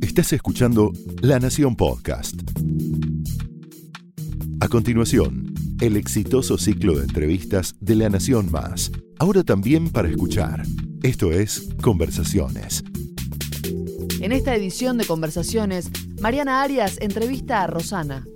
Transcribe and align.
Estás 0.00 0.32
escuchando 0.32 0.92
La 1.22 1.38
Nación 1.38 1.76
Podcast. 1.76 2.34
A 4.60 4.68
continuación, 4.68 5.54
el 5.80 5.96
exitoso 5.96 6.58
ciclo 6.58 6.96
de 6.96 7.04
entrevistas 7.04 7.74
de 7.80 7.94
La 7.94 8.08
Nación 8.08 8.50
Más. 8.50 8.92
Ahora 9.18 9.44
también 9.44 9.90
para 9.90 10.08
escuchar. 10.08 10.62
Esto 11.02 11.32
es 11.32 11.68
Conversaciones. 11.80 12.84
En 14.20 14.32
esta 14.32 14.54
edición 14.54 14.98
de 14.98 15.06
Conversaciones, 15.06 15.90
Mariana 16.20 16.62
Arias 16.62 16.98
entrevista 17.00 17.62
a 17.62 17.66
Rosana. 17.66 18.26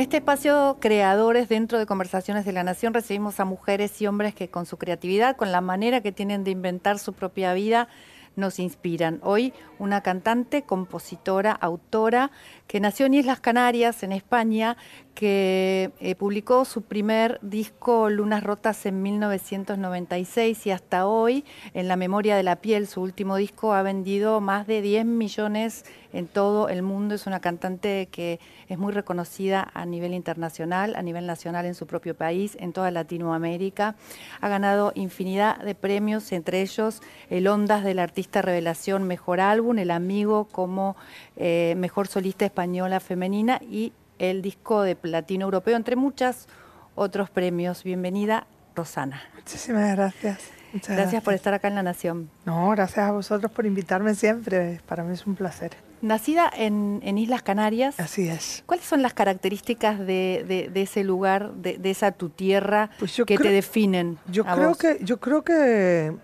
En 0.00 0.04
este 0.04 0.16
espacio 0.16 0.78
Creadores 0.80 1.50
dentro 1.50 1.78
de 1.78 1.84
Conversaciones 1.84 2.46
de 2.46 2.52
la 2.54 2.64
Nación 2.64 2.94
recibimos 2.94 3.38
a 3.38 3.44
mujeres 3.44 4.00
y 4.00 4.06
hombres 4.06 4.34
que 4.34 4.48
con 4.48 4.64
su 4.64 4.78
creatividad, 4.78 5.36
con 5.36 5.52
la 5.52 5.60
manera 5.60 6.00
que 6.00 6.10
tienen 6.10 6.42
de 6.42 6.52
inventar 6.52 6.98
su 6.98 7.12
propia 7.12 7.52
vida, 7.52 7.86
nos 8.34 8.58
inspiran. 8.60 9.20
Hoy 9.22 9.52
una 9.78 10.00
cantante, 10.00 10.62
compositora, 10.62 11.52
autora 11.52 12.30
que 12.70 12.78
nació 12.78 13.06
en 13.06 13.14
Islas 13.14 13.40
Canarias, 13.40 14.04
en 14.04 14.12
España, 14.12 14.76
que 15.12 15.90
eh, 15.98 16.14
publicó 16.14 16.64
su 16.64 16.82
primer 16.82 17.40
disco 17.42 18.08
Lunas 18.08 18.44
Rotas 18.44 18.86
en 18.86 19.02
1996 19.02 20.66
y 20.68 20.70
hasta 20.70 21.08
hoy, 21.08 21.44
en 21.74 21.88
La 21.88 21.96
Memoria 21.96 22.36
de 22.36 22.44
la 22.44 22.56
Piel, 22.56 22.86
su 22.86 23.02
último 23.02 23.34
disco, 23.34 23.74
ha 23.74 23.82
vendido 23.82 24.40
más 24.40 24.68
de 24.68 24.82
10 24.82 25.04
millones 25.04 25.84
en 26.12 26.26
todo 26.26 26.68
el 26.68 26.82
mundo. 26.82 27.14
Es 27.14 27.26
una 27.26 27.40
cantante 27.40 28.08
que 28.10 28.40
es 28.68 28.78
muy 28.78 28.92
reconocida 28.92 29.68
a 29.74 29.84
nivel 29.84 30.14
internacional, 30.14 30.94
a 30.96 31.02
nivel 31.02 31.26
nacional 31.26 31.66
en 31.66 31.74
su 31.74 31.86
propio 31.86 32.14
país, 32.14 32.56
en 32.60 32.72
toda 32.72 32.90
Latinoamérica. 32.90 33.96
Ha 34.40 34.48
ganado 34.48 34.92
infinidad 34.94 35.58
de 35.58 35.74
premios, 35.74 36.30
entre 36.32 36.62
ellos 36.62 37.02
el 37.30 37.48
Ondas 37.48 37.84
del 37.84 37.98
Artista 37.98 38.42
Revelación 38.42 39.04
Mejor 39.04 39.40
Álbum, 39.40 39.78
el 39.78 39.90
Amigo 39.90 40.46
como 40.46 40.96
eh, 41.36 41.74
Mejor 41.76 42.06
Solista 42.06 42.44
Española 42.60 43.00
Femenina 43.00 43.58
y 43.62 43.94
el 44.18 44.42
disco 44.42 44.82
de 44.82 44.94
platino 44.94 45.46
europeo, 45.46 45.78
entre 45.78 45.96
muchos 45.96 46.46
otros 46.94 47.30
premios. 47.30 47.82
Bienvenida, 47.84 48.46
Rosana. 48.76 49.22
Muchísimas 49.34 49.96
gracias. 49.96 50.40
gracias, 50.86 51.22
por 51.22 51.32
estar 51.32 51.54
acá 51.54 51.68
en 51.68 51.76
La 51.76 51.82
Nación. 51.82 52.28
No, 52.44 52.68
gracias 52.68 53.08
a 53.08 53.12
vosotros 53.12 53.50
por 53.50 53.64
invitarme 53.64 54.14
siempre. 54.14 54.78
Para 54.86 55.04
mí 55.04 55.14
es 55.14 55.26
un 55.26 55.36
placer. 55.36 55.74
Nacida 56.02 56.50
en, 56.54 57.00
Islas 57.16 57.40
Canarias. 57.40 57.98
Así 57.98 58.28
es. 58.28 58.62
¿Cuáles 58.66 58.84
son 58.84 59.00
las 59.00 59.14
características 59.14 59.98
de, 59.98 60.70
ese 60.74 61.02
lugar, 61.02 61.54
de, 61.54 61.80
esa 61.90 62.12
tu 62.12 62.28
tierra, 62.28 62.90
pues 62.98 63.22
que 63.26 63.38
te 63.38 63.48
definen? 63.48 64.18
Yo 64.30 64.44
creo 64.44 64.74
que, 64.74 64.98
yo 65.00 65.18
creo 65.18 65.42
que, 65.44 66.14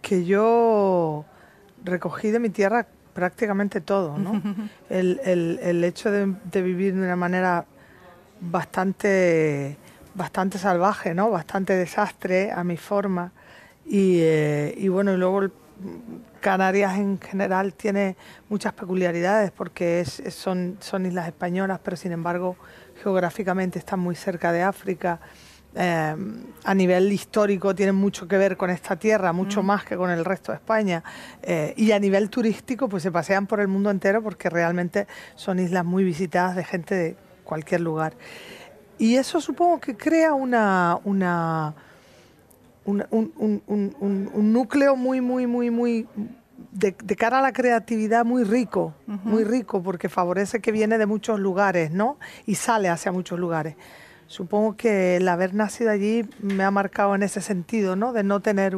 que 0.00 0.24
yo 0.24 1.26
recogí 1.84 2.30
de 2.30 2.40
mi 2.40 2.48
tierra 2.48 2.86
prácticamente 3.14 3.80
todo, 3.80 4.18
¿no? 4.18 4.42
el, 4.90 5.84
hecho 5.84 6.10
de, 6.10 6.62
vivir 6.62 6.94
de 6.94 7.00
una 7.00 7.16
manera 7.16 7.64
bastante, 8.40 9.78
bastante 10.14 10.58
salvaje, 10.58 11.14
¿no? 11.14 11.30
Bastante 11.30 11.74
desastre 11.74 12.52
a 12.52 12.64
mi 12.64 12.76
forma. 12.76 13.32
Y, 13.86 14.18
eh, 14.20 14.88
bueno, 14.90 15.14
y 15.14 15.16
luego 15.16 15.48
Canarias 16.40 16.98
en 16.98 17.18
general 17.20 17.72
tiene 17.74 18.16
muchas 18.48 18.72
peculiaridades 18.74 19.50
porque 19.50 20.04
son, 20.04 20.76
son 20.80 21.06
islas 21.06 21.26
españolas, 21.26 21.80
pero 21.82 21.96
sin 21.96 22.12
embargo 22.12 22.56
geográficamente 23.02 23.78
están 23.78 24.00
muy 24.00 24.14
cerca 24.14 24.52
de 24.52 24.62
África. 24.62 25.20
Eh, 25.76 26.16
a 26.64 26.74
nivel 26.74 27.12
histórico 27.12 27.74
tienen 27.74 27.96
mucho 27.96 28.28
que 28.28 28.38
ver 28.38 28.56
con 28.56 28.70
esta 28.70 28.96
tierra, 28.96 29.32
mucho 29.32 29.62
mm. 29.62 29.66
más 29.66 29.84
que 29.84 29.96
con 29.96 30.10
el 30.10 30.24
resto 30.24 30.52
de 30.52 30.56
España. 30.56 31.02
Eh, 31.42 31.74
y 31.76 31.92
a 31.92 31.98
nivel 31.98 32.30
turístico, 32.30 32.88
pues 32.88 33.02
se 33.02 33.10
pasean 33.10 33.46
por 33.46 33.60
el 33.60 33.68
mundo 33.68 33.90
entero 33.90 34.22
porque 34.22 34.48
realmente 34.48 35.06
son 35.34 35.58
islas 35.58 35.84
muy 35.84 36.04
visitadas 36.04 36.56
de 36.56 36.64
gente 36.64 36.94
de 36.94 37.16
cualquier 37.44 37.80
lugar. 37.80 38.14
Y 38.98 39.16
eso 39.16 39.40
supongo 39.40 39.80
que 39.80 39.96
crea 39.96 40.32
una, 40.32 40.98
una, 41.02 41.74
un, 42.84 44.52
núcleo 44.52 44.94
muy, 44.94 45.20
muy, 45.20 45.46
muy, 45.48 45.70
muy 45.70 46.06
de, 46.70 46.94
cara 47.16 47.40
a 47.40 47.42
la 47.42 47.52
creatividad 47.52 48.24
muy 48.24 48.44
rico, 48.44 48.94
muy 49.06 49.42
rico, 49.42 49.82
porque 49.82 50.08
favorece 50.08 50.60
que 50.60 50.70
viene 50.70 50.96
de 50.96 51.06
muchos 51.06 51.40
lugares, 51.40 51.90
¿no? 51.90 52.18
Y 52.46 52.54
sale 52.54 52.88
hacia 52.88 53.10
muchos 53.10 53.40
lugares 53.40 53.74
supongo 54.26 54.76
que 54.76 55.16
el 55.16 55.28
haber 55.28 55.54
nacido 55.54 55.90
allí 55.90 56.26
me 56.40 56.64
ha 56.64 56.70
marcado 56.70 57.14
en 57.14 57.22
ese 57.22 57.40
sentido, 57.40 57.96
¿no? 57.96 58.12
De 58.12 58.22
no 58.22 58.40
tener 58.40 58.76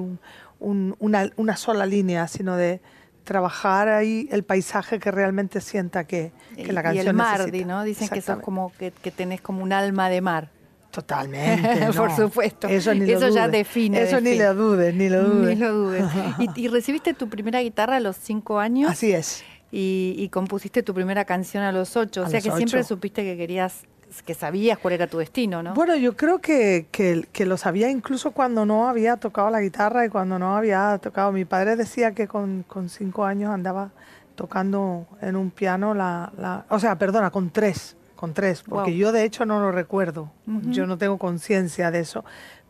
una, 0.59 1.57
sola 1.57 1.87
línea, 1.87 2.29
sino 2.29 2.57
de 2.57 2.81
trabajar 3.25 3.89
ahí 3.89 4.29
el 4.31 4.45
paisaje 4.45 4.99
que 4.99 5.11
realmente 5.11 5.61
sienta 5.61 6.05
que, 6.05 6.33
la 6.57 6.83
canción 6.83 7.07
Y 7.07 7.09
el 7.09 7.15
mar, 7.15 7.53
¿no? 7.67 7.85
Dicen 7.85 8.09
que 8.09 8.21
sos 8.21 8.41
como 8.41 8.73
que, 8.79 8.91
tenés 9.11 9.41
como 9.41 9.63
un 9.63 9.73
alma 9.73 10.09
de 10.09 10.21
mar. 10.21 10.51
Totalmente. 10.91 11.93
Por 11.97 12.11
supuesto. 12.13 12.69
Eso, 12.69 12.93
ya 12.93 13.49
define. 13.49 14.03
Eso 14.03 14.21
ni 14.21 14.37
lo 14.37 14.55
dudes, 14.55 14.95
ni 14.95 15.11
lo 15.11 15.25
dudes. 15.25 15.57
Ni 15.59 15.63
lo 15.63 15.73
dudes. 15.73 16.05
¿Y, 16.57 16.69
recibiste 16.69 17.13
tu 17.13 17.29
primera 17.29 17.61
guitarra 17.61 17.97
a 17.97 18.01
los 18.01 18.17
cinco 18.17 18.59
años? 18.59 18.91
Así 18.91 19.13
es. 19.13 19.45
Y, 19.71 20.29
compusiste 20.33 20.83
tu 20.83 20.95
primera 20.95 21.27
canción 21.27 21.65
a 21.65 21.73
los 21.73 21.97
ocho. 21.97 22.23
o 22.23 22.29
sea 22.29 22.41
que 22.41 22.51
siempre 22.53 22.83
supiste 22.83 23.25
que 23.25 23.37
querías 23.37 23.83
que 24.25 24.35
sabías 24.35 24.79
cuál 24.79 24.95
era 24.95 25.07
tu 25.07 25.19
destino, 25.19 25.63
¿no? 25.63 25.75
Bueno, 25.75 25.97
yo 25.97 26.17
creo 26.17 26.41
que, 26.41 26.87
que, 26.91 27.47
lo 27.47 27.57
sabía 27.57 27.91
incluso 27.91 28.33
cuando 28.33 28.65
no 28.65 28.89
había 28.89 29.17
tocado 29.17 29.51
la 29.51 29.61
guitarra 29.61 30.05
y 30.05 30.09
cuando 30.09 30.39
no 30.39 30.57
había 30.57 30.99
tocado. 30.99 31.33
Mi 31.33 31.45
padre 31.45 31.77
decía 31.77 32.13
que 32.13 32.27
con, 32.27 32.65
con 32.65 32.89
cinco 32.89 33.25
años 33.25 33.51
andaba 33.51 33.91
tocando 34.37 35.07
en 35.21 35.35
un 35.35 35.51
piano 35.51 35.95
la, 35.95 36.33
la 36.39 36.67
o 36.69 36.79
sea, 36.79 36.99
perdona, 36.99 37.31
con 37.31 37.51
tres, 37.51 37.97
con 38.15 38.33
tres, 38.35 38.63
porque 38.63 38.97
yo 38.97 39.13
de 39.13 39.25
hecho 39.25 39.45
no 39.45 39.61
lo 39.61 39.73
recuerdo, 39.73 40.31
yo 40.47 40.87
no 40.87 40.99
tengo 40.99 41.19
conciencia 41.19 41.91
de 41.91 42.01
eso, 42.01 42.25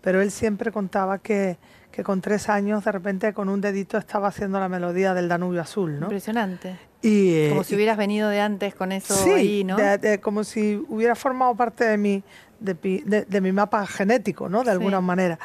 pero 0.06 0.22
él 0.22 0.30
siempre 0.30 0.70
contaba 0.70 1.18
que, 1.18 1.58
que 1.90 2.04
con 2.04 2.20
tres 2.20 2.48
años 2.48 2.84
de 2.84 2.92
repente 2.92 3.32
con 3.34 3.48
un 3.48 3.60
dedito 3.60 3.98
estaba 3.98 4.28
haciendo 4.28 4.60
la 4.60 4.68
melodía 4.68 5.14
del 5.14 5.28
Danubio 5.28 5.60
Azul, 5.60 5.98
¿no? 5.98 6.06
Impresionante. 6.06 6.78
Y, 7.02 7.48
como 7.48 7.64
si 7.64 7.74
hubieras 7.74 7.96
venido 7.96 8.28
de 8.28 8.40
antes 8.40 8.76
con 8.76 8.92
eso 8.92 9.16
ahí, 9.34 9.64
¿no? 9.64 9.76
como 10.22 10.44
si 10.44 10.76
hubiera 10.88 11.16
formado 11.16 11.56
parte 11.56 11.86
de 11.86 11.98
mi, 11.98 12.22
de, 12.60 13.40
mi 13.40 13.50
mapa 13.50 13.84
genético, 13.84 14.48
¿no? 14.48 14.62
De 14.62 14.70
alguna 14.70 15.00
manera. 15.00 15.40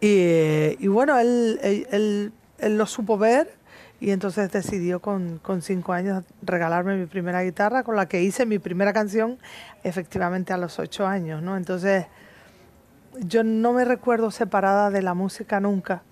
Y, 0.00 0.88
bueno, 0.88 1.16
él, 1.16 1.60
él, 1.62 2.32
él, 2.58 2.76
lo 2.76 2.86
supo 2.86 3.16
ver 3.16 3.48
y 4.00 4.10
entonces 4.10 4.50
decidió 4.50 4.98
con, 4.98 5.38
con, 5.38 5.62
cinco 5.62 5.92
años 5.92 6.24
regalarme 6.42 6.96
mi 6.96 7.06
primera 7.06 7.44
guitarra 7.44 7.84
con 7.84 7.94
la 7.94 8.06
que 8.06 8.20
hice 8.20 8.44
mi 8.44 8.58
primera 8.58 8.92
canción 8.92 9.38
efectivamente 9.84 10.52
a 10.52 10.56
los 10.56 10.80
ocho 10.80 11.06
años, 11.06 11.44
¿no? 11.44 11.56
Entonces 11.56 12.06
yo 13.18 13.44
no 13.44 13.72
me 13.72 13.84
recuerdo 13.84 14.30
separada 14.30 14.90
de 14.90 15.02
la 15.02 15.14
música 15.14 15.60
nunca. 15.60 16.02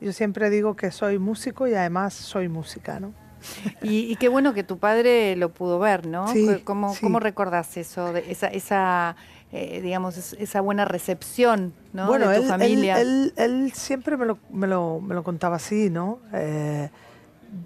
Yo 0.00 0.12
siempre 0.12 0.50
digo 0.50 0.76
que 0.76 0.90
soy 0.90 1.18
músico 1.18 1.66
y 1.66 1.74
además 1.74 2.14
soy 2.14 2.48
música, 2.48 3.00
¿no? 3.00 3.12
Y, 3.82 4.16
qué 4.16 4.28
bueno 4.28 4.52
que 4.52 4.64
tu 4.64 4.78
padre 4.78 5.36
lo 5.36 5.52
pudo 5.52 5.78
ver, 5.78 6.06
¿no? 6.06 6.26
¿Cómo, 6.64 6.94
¿Cómo 7.00 7.20
recordás 7.20 7.76
eso, 7.76 8.12
de 8.12 8.30
esa, 8.30 8.48
esa 8.48 9.16
eh, 9.52 9.80
digamos, 9.82 10.34
esa 10.34 10.60
buena 10.60 10.84
recepción 10.84 11.72
¿no? 11.92 12.12
de 12.12 12.40
tu 12.40 12.44
familia? 12.44 13.00
Él, 13.00 13.32
él, 13.36 13.72
siempre 13.72 14.16
me 14.16 14.26
lo, 14.26 14.38
me, 14.50 14.66
lo, 14.66 15.00
me 15.00 15.14
lo, 15.14 15.24
contaba 15.24 15.56
así, 15.56 15.90
¿no? 15.90 16.20
Eh, 16.32 16.90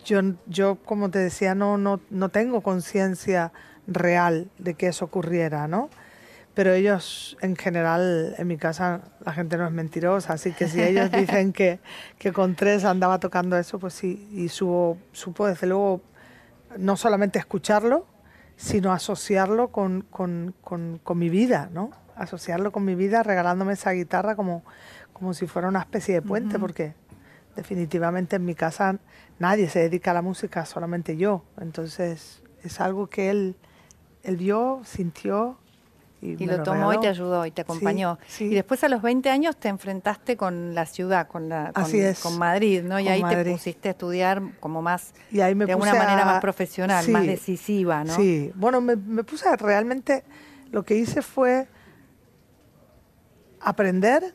yo, 0.04 0.20
yo, 0.46 0.76
como 0.76 1.10
te 1.10 1.18
decía, 1.18 1.54
no, 1.54 1.76
no, 1.76 2.00
no 2.08 2.30
tengo 2.30 2.62
conciencia 2.62 3.52
real 3.86 4.48
de 4.58 4.74
que 4.74 4.86
eso 4.86 5.04
ocurriera, 5.04 5.68
¿no? 5.68 5.90
Pero 6.54 6.72
ellos 6.72 7.36
en 7.40 7.56
general 7.56 8.34
en 8.38 8.46
mi 8.46 8.56
casa 8.56 9.02
la 9.24 9.32
gente 9.32 9.56
no 9.56 9.66
es 9.66 9.72
mentirosa, 9.72 10.34
así 10.34 10.52
que 10.52 10.68
si 10.68 10.80
ellos 10.80 11.10
dicen 11.12 11.52
que, 11.52 11.80
que 12.18 12.32
con 12.32 12.54
tres 12.54 12.84
andaba 12.84 13.18
tocando 13.18 13.56
eso, 13.58 13.78
pues 13.78 13.94
sí, 13.94 14.28
y 14.32 14.48
supo, 14.48 14.96
supo 15.12 15.46
desde 15.46 15.66
luego 15.66 16.00
no 16.78 16.96
solamente 16.96 17.38
escucharlo, 17.38 18.06
sino 18.56 18.92
asociarlo 18.92 19.68
con, 19.68 20.02
con, 20.02 20.54
con, 20.60 21.00
con, 21.02 21.18
mi 21.18 21.28
vida, 21.28 21.68
¿no? 21.72 21.90
Asociarlo 22.14 22.70
con 22.70 22.84
mi 22.84 22.94
vida 22.94 23.24
regalándome 23.24 23.72
esa 23.72 23.90
guitarra 23.90 24.36
como, 24.36 24.64
como 25.12 25.34
si 25.34 25.46
fuera 25.48 25.68
una 25.68 25.80
especie 25.80 26.14
de 26.14 26.22
puente, 26.22 26.58
porque 26.60 26.94
definitivamente 27.56 28.36
en 28.36 28.44
mi 28.44 28.54
casa 28.54 28.98
nadie 29.40 29.68
se 29.68 29.80
dedica 29.80 30.12
a 30.12 30.14
la 30.14 30.22
música, 30.22 30.64
solamente 30.66 31.16
yo. 31.16 31.44
Entonces 31.60 32.42
es 32.62 32.80
algo 32.80 33.08
que 33.08 33.30
él, 33.30 33.56
él 34.22 34.36
vio, 34.36 34.82
sintió 34.84 35.58
y, 36.24 36.46
lo, 36.46 36.62
tomó 36.62 36.92
y 36.94 37.00
te 37.00 37.08
ayudó 37.08 37.44
y 37.44 37.50
te 37.50 37.62
acompañó. 37.62 38.18
Y 38.38 38.54
después 38.54 38.82
a 38.82 38.88
los 38.88 39.02
20 39.02 39.28
años 39.28 39.56
te 39.56 39.68
enfrentaste 39.68 40.36
con 40.36 40.74
la 40.74 40.86
ciudad, 40.86 41.28
con, 41.28 41.48
la, 41.48 41.72
con, 42.22 42.38
Madrid, 42.38 42.82
¿no? 42.82 42.98
Y 42.98 43.08
ahí 43.08 43.22
te 43.22 43.44
pusiste 43.44 43.88
a 43.88 43.92
estudiar 43.92 44.42
como 44.60 44.80
más, 44.80 45.12
de 45.30 45.42
alguna 45.42 45.94
manera 45.94 46.24
más 46.24 46.40
profesional, 46.40 47.06
más 47.08 47.26
decisiva, 47.26 48.04
¿no? 48.04 48.16
Sí, 48.16 48.50
bueno, 48.54 48.80
me, 48.80 48.96
me 48.96 49.22
puse 49.22 49.54
realmente, 49.56 50.24
lo 50.70 50.82
que 50.82 50.96
hice 50.96 51.20
fue 51.20 51.68
aprender 53.60 54.34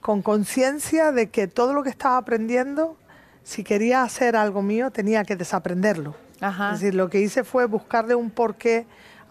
con 0.00 0.20
conciencia 0.20 1.12
de 1.12 1.30
que 1.30 1.46
todo 1.46 1.72
lo 1.72 1.82
que 1.82 1.88
estaba 1.88 2.18
aprendiendo, 2.18 2.98
si 3.42 3.64
quería 3.64 4.02
hacer 4.02 4.36
algo 4.36 4.60
mío, 4.60 4.90
tenía 4.90 5.24
que 5.24 5.36
desaprenderlo. 5.36 6.14
Ajá. 6.40 6.74
Es 6.74 6.80
decir, 6.80 6.94
lo 6.94 7.08
que 7.08 7.20
hice 7.20 7.44
fue 7.44 7.64
buscarle 7.64 8.14
un 8.14 8.30
porqué 8.30 8.86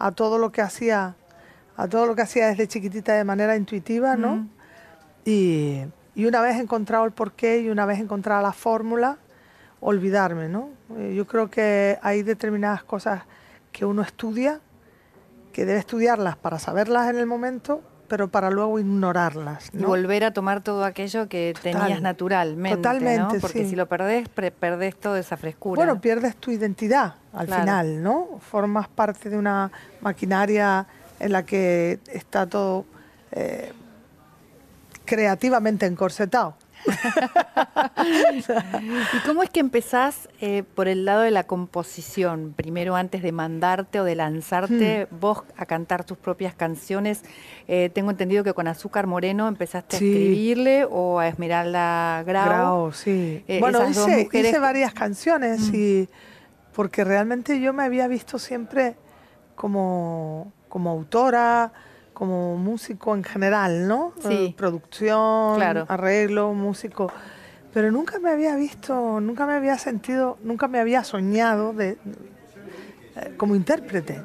a 0.06 0.12
todo 0.12 0.38
lo 0.38 0.52
que 0.52 0.62
hacía, 0.62 1.16
a 1.78 1.88
todo 1.88 2.06
lo 2.06 2.14
que 2.14 2.24
hacía 2.24 2.48
desde 2.48 2.68
chiquitita 2.68 3.14
de 3.14 3.24
manera 3.24 3.56
intuitiva, 3.56 4.18
¿no? 4.18 4.50
y, 5.24 5.86
y 6.14 6.26
una 6.26 6.42
vez 6.42 6.60
encontrado 6.60 7.06
el 7.06 7.14
porqué 7.14 7.60
y 7.60 7.70
una 7.70 7.86
vez 7.86 8.00
encontrada 8.00 8.42
la 8.42 8.52
fórmula, 8.52 9.18
olvidarme, 9.80 10.50
¿no? 10.50 10.70
Eh, 10.98 11.14
Yo 11.16 11.26
creo 11.26 11.50
que 11.50 12.00
hay 12.02 12.22
determinadas 12.22 12.84
cosas 12.84 13.22
que 13.72 13.86
uno 13.86 14.02
estudia, 14.02 14.60
que 15.54 15.64
debe 15.66 15.80
estudiarlas 15.80 16.36
para 16.36 16.60
saberlas 16.60 17.10
en 17.10 17.18
el 17.18 17.26
momento, 17.26 17.82
pero 18.14 18.28
para 18.28 18.52
luego 18.52 18.78
ignorarlas, 18.80 19.72
Y 19.74 19.78
¿no? 19.78 19.88
volver 19.88 20.24
a 20.24 20.32
tomar 20.32 20.62
todo 20.62 20.86
aquello 20.86 21.28
que 21.28 21.52
Total. 21.56 21.72
tenías 21.82 22.00
naturalmente, 22.00 22.70
¿no? 22.70 22.76
Totalmente, 22.84 23.40
Porque 23.40 23.64
sí. 23.64 23.72
si 23.72 23.76
lo 23.76 23.88
perdés, 23.88 24.30
perdés 24.30 24.96
toda 25.00 25.18
esa 25.18 25.36
frescura. 25.36 25.84
Bueno, 25.84 26.00
pierdes 26.00 26.36
tu 26.36 26.52
identidad 26.52 27.16
al 27.34 27.48
Claro. 27.48 27.64
final, 27.64 28.04
¿no? 28.04 28.28
Formas 28.40 28.88
parte 28.88 29.32
de 29.32 29.38
una 29.40 29.72
maquinaria 30.02 30.86
en 31.20 31.32
la 31.32 31.44
que 31.44 31.98
está 32.06 32.46
todo 32.46 32.86
eh, 33.32 33.74
creativamente 35.06 35.88
encorsetado. 35.88 36.54
¿Y 39.14 39.18
cómo 39.26 39.44
es 39.44 39.50
que 39.50 39.60
empezás 39.60 40.30
eh, 40.42 40.64
por 40.76 40.88
el 40.88 41.06
lado 41.06 41.22
de 41.22 41.32
la 41.32 41.44
composición? 41.44 42.54
Primero, 42.56 42.96
antes 42.96 43.22
de 43.22 43.32
mandarte 43.32 44.00
o 44.00 44.04
de 44.04 44.16
lanzarte, 44.16 45.08
Hmm. 45.10 45.20
vos 45.20 45.44
a 45.58 45.66
cantar 45.66 46.04
tus 46.04 46.18
propias 46.18 46.54
canciones. 46.56 47.24
Eh, 47.68 47.90
tengo 47.94 48.12
entendido 48.12 48.44
que 48.44 48.54
con 48.54 48.68
Azúcar 48.68 49.08
Moreno 49.08 49.48
empezaste 49.48 49.98
Sí. 49.98 50.06
a 50.06 50.08
escribirle 50.10 50.86
o 50.90 51.20
a 51.20 51.28
Esmeralda 51.28 52.24
Grau. 52.24 52.46
Grau, 52.46 52.92
sí. 52.94 53.44
Eh, 53.48 53.60
bueno, 53.60 53.88
hice, 53.90 54.00
mujeres 54.24 54.28
hice 54.34 54.52
que- 54.54 54.60
varias 54.60 54.94
canciones 54.94 55.72
Mm. 55.72 55.76
y 55.76 56.10
porque 56.74 57.04
realmente 57.04 57.60
yo 57.62 57.74
me 57.74 57.84
había 57.84 58.08
visto 58.08 58.40
siempre 58.40 58.96
como, 59.56 60.52
como 60.70 60.90
autora, 60.90 61.72
como 62.14 62.58
músico 62.58 63.16
en 63.16 63.24
general, 63.24 63.88
¿no? 63.88 64.14
Sí. 64.20 64.28
Eh, 64.32 64.56
producción, 64.58 65.56
Claro. 65.56 65.86
arreglo, 65.90 66.54
músico. 66.54 67.12
Pero 67.74 67.92
nunca 67.92 68.20
me 68.20 68.30
había 68.30 68.56
visto, 68.56 69.20
nunca 69.20 69.48
me 69.48 69.54
había 69.54 69.78
sentido, 69.78 70.38
nunca 70.44 70.68
me 70.68 70.80
había 70.80 71.04
soñado 71.04 71.74
de, 71.74 71.98
eh, 73.16 73.34
como 73.38 73.56
intérprete. 73.56 74.22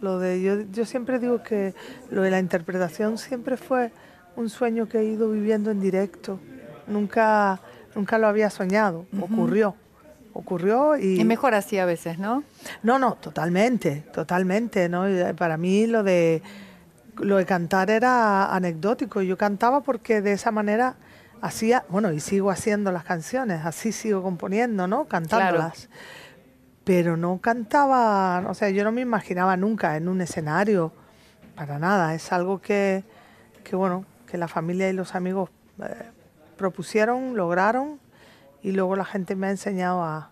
Lo 0.00 0.20
de, 0.20 0.40
yo, 0.40 0.60
yo 0.72 0.84
siempre 0.86 1.18
digo 1.18 1.42
que 1.42 1.74
lo 2.10 2.22
de 2.22 2.30
la 2.30 2.38
interpretación 2.38 3.18
siempre 3.18 3.56
fue 3.56 3.90
un 4.36 4.48
sueño 4.48 4.88
que 4.88 4.98
he 5.00 5.04
ido 5.04 5.28
viviendo 5.30 5.72
en 5.72 5.80
directo. 5.80 6.38
Nunca, 6.86 7.58
nunca 7.96 8.16
lo 8.18 8.28
había 8.28 8.48
soñado. 8.48 9.06
Ocurrió. 9.20 9.74
Ocurrió 10.32 10.96
y... 10.96 11.18
Es 11.18 11.26
mejor 11.26 11.54
así 11.54 11.78
a 11.78 11.84
veces, 11.84 12.20
¿no? 12.20 12.44
No, 12.84 13.00
no, 13.00 13.14
totalmente, 13.14 14.04
totalmente, 14.14 14.88
¿no? 14.88 15.08
Eh, 15.08 15.34
Para 15.34 15.56
mí 15.56 15.88
lo 15.88 16.04
de 16.04 16.42
lo 17.18 17.36
de 17.36 17.46
cantar 17.46 17.90
era 17.90 18.54
anecdótico. 18.54 19.22
Yo 19.22 19.36
cantaba 19.36 19.82
porque 19.82 20.20
de 20.20 20.32
esa 20.32 20.50
manera 20.50 20.96
hacía, 21.40 21.84
bueno, 21.88 22.12
y 22.12 22.20
sigo 22.20 22.50
haciendo 22.50 22.92
las 22.92 23.04
canciones, 23.04 23.64
así 23.64 23.92
sigo 23.92 24.22
componiendo, 24.22 24.86
¿no? 24.86 25.06
Cantándolas. 25.06 25.88
Pero 26.84 27.16
no 27.16 27.38
cantaba, 27.38 28.44
o 28.48 28.54
sea, 28.54 28.70
yo 28.70 28.82
no 28.84 28.92
me 28.92 29.02
imaginaba 29.02 29.56
nunca 29.56 29.96
en 29.96 30.08
un 30.08 30.20
escenario, 30.20 30.92
para 31.54 31.78
nada. 31.78 32.14
Es 32.14 32.32
algo 32.32 32.60
que, 32.60 33.04
que 33.62 33.76
bueno, 33.76 34.04
que 34.26 34.38
la 34.38 34.48
familia 34.48 34.88
y 34.88 34.92
los 34.92 35.14
amigos 35.14 35.50
eh, 35.82 36.10
propusieron, 36.56 37.36
lograron, 37.36 38.00
y 38.62 38.72
luego 38.72 38.96
la 38.96 39.04
gente 39.04 39.36
me 39.36 39.48
ha 39.48 39.50
enseñado 39.50 40.02
a, 40.02 40.30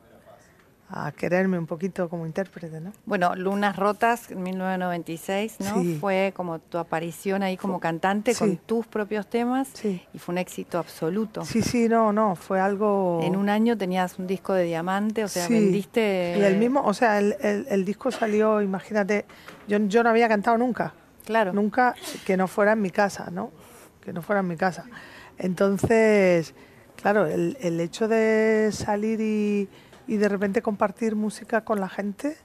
a 0.89 1.11
quererme 1.11 1.59
un 1.59 1.67
poquito 1.67 2.09
como 2.09 2.27
intérprete, 2.27 2.81
¿no? 2.81 2.93
Bueno, 3.07 3.35
Lunas 3.35 3.75
Rotas, 3.77 4.31
en 4.31 4.43
1996, 4.45 5.57
¿no? 5.61 5.81
Sí. 5.83 5.99
Fue 6.01 6.33
como 6.37 6.61
tu 6.61 6.79
aparición 6.79 7.43
ahí 7.43 7.57
como 7.57 7.81
cantante 7.81 8.35
con 8.37 8.57
tus 8.59 8.87
propios 8.87 9.27
temas 9.29 9.69
Sí. 9.73 10.01
y 10.15 10.19
fue 10.19 10.33
un 10.35 10.39
éxito 10.39 10.79
absoluto. 10.79 11.45
Sí, 11.45 11.61
sí, 11.63 11.89
no, 11.89 12.13
no, 12.13 12.37
fue 12.37 12.61
algo... 12.61 13.21
En 13.25 13.35
un 13.35 13.49
año 13.49 13.77
tenías 13.77 14.19
un 14.19 14.27
disco 14.29 14.53
de 14.53 14.63
diamante, 14.65 15.25
o 15.25 15.29
sea, 15.29 15.49
vendiste... 15.49 16.37
Y 16.39 16.43
el 16.43 16.57
mismo, 16.57 16.83
o 16.85 16.95
sea, 16.95 17.19
el, 17.19 17.35
el- 17.41 17.67
el 17.69 17.85
disco 17.85 18.13
salió, 18.13 18.63
imagínate, 18.63 19.25
yo, 19.67 19.79
yo 19.79 20.05
no 20.05 20.11
había 20.11 20.29
cantado 20.29 20.57
nunca, 20.57 20.95
Claro. 21.25 21.53
nunca 21.53 21.97
que 22.25 22.37
no 22.37 22.47
fuera 22.47 22.73
en 22.73 22.83
mi 22.83 22.91
casa, 22.91 23.29
¿no? 23.33 23.51
Que 24.01 24.13
no 24.13 24.23
fuera 24.23 24.39
en 24.41 24.47
mi 24.47 24.57
casa. 24.57 24.85
Entonces, 25.39 26.55
claro, 27.01 27.27
el, 27.27 27.57
el 27.61 27.81
hecho 27.81 28.09
de 28.09 28.71
salir 28.73 29.21
y, 29.21 29.69
y 30.07 30.17
de 30.17 30.29
repente 30.29 30.63
compartir 30.63 31.17
música 31.17 31.63
con 31.63 31.81
la 31.81 31.89
gente, 31.89 32.37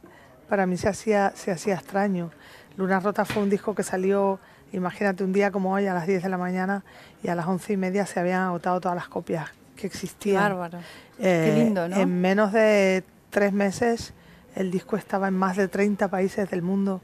para 0.49 0.65
mí 0.65 0.77
se 0.77 0.89
hacía, 0.89 1.31
se 1.35 1.51
hacía 1.51 1.75
extraño. 1.75 2.31
Luna 2.77 2.99
Rota 2.99 3.25
fue 3.25 3.43
un 3.43 3.49
disco 3.49 3.75
que 3.75 3.83
salió, 3.83 4.39
imagínate, 4.71 5.23
un 5.23 5.33
día 5.33 5.51
como 5.51 5.73
hoy 5.73 5.85
a 5.87 5.93
las 5.93 6.07
10 6.07 6.23
de 6.23 6.29
la 6.29 6.37
mañana 6.37 6.83
y 7.23 7.27
a 7.29 7.35
las 7.35 7.45
once 7.47 7.73
y 7.73 7.77
media 7.77 8.05
se 8.05 8.19
habían 8.19 8.41
agotado 8.41 8.79
todas 8.81 8.95
las 8.95 9.07
copias 9.07 9.49
que 9.75 9.81
Qué 9.81 9.87
existían. 9.87 10.41
bárbaro. 10.43 10.79
Qué 11.17 11.53
lindo, 11.55 11.87
¿no? 11.87 11.95
Eh, 11.95 12.01
En 12.01 12.21
menos 12.21 12.51
de 12.51 13.03
tres 13.29 13.53
meses 13.53 14.13
el 14.55 14.69
disco 14.71 14.97
estaba 14.97 15.27
en 15.29 15.33
más 15.35 15.55
de 15.57 15.67
30 15.67 16.07
países 16.09 16.49
del 16.49 16.61
mundo, 16.61 17.01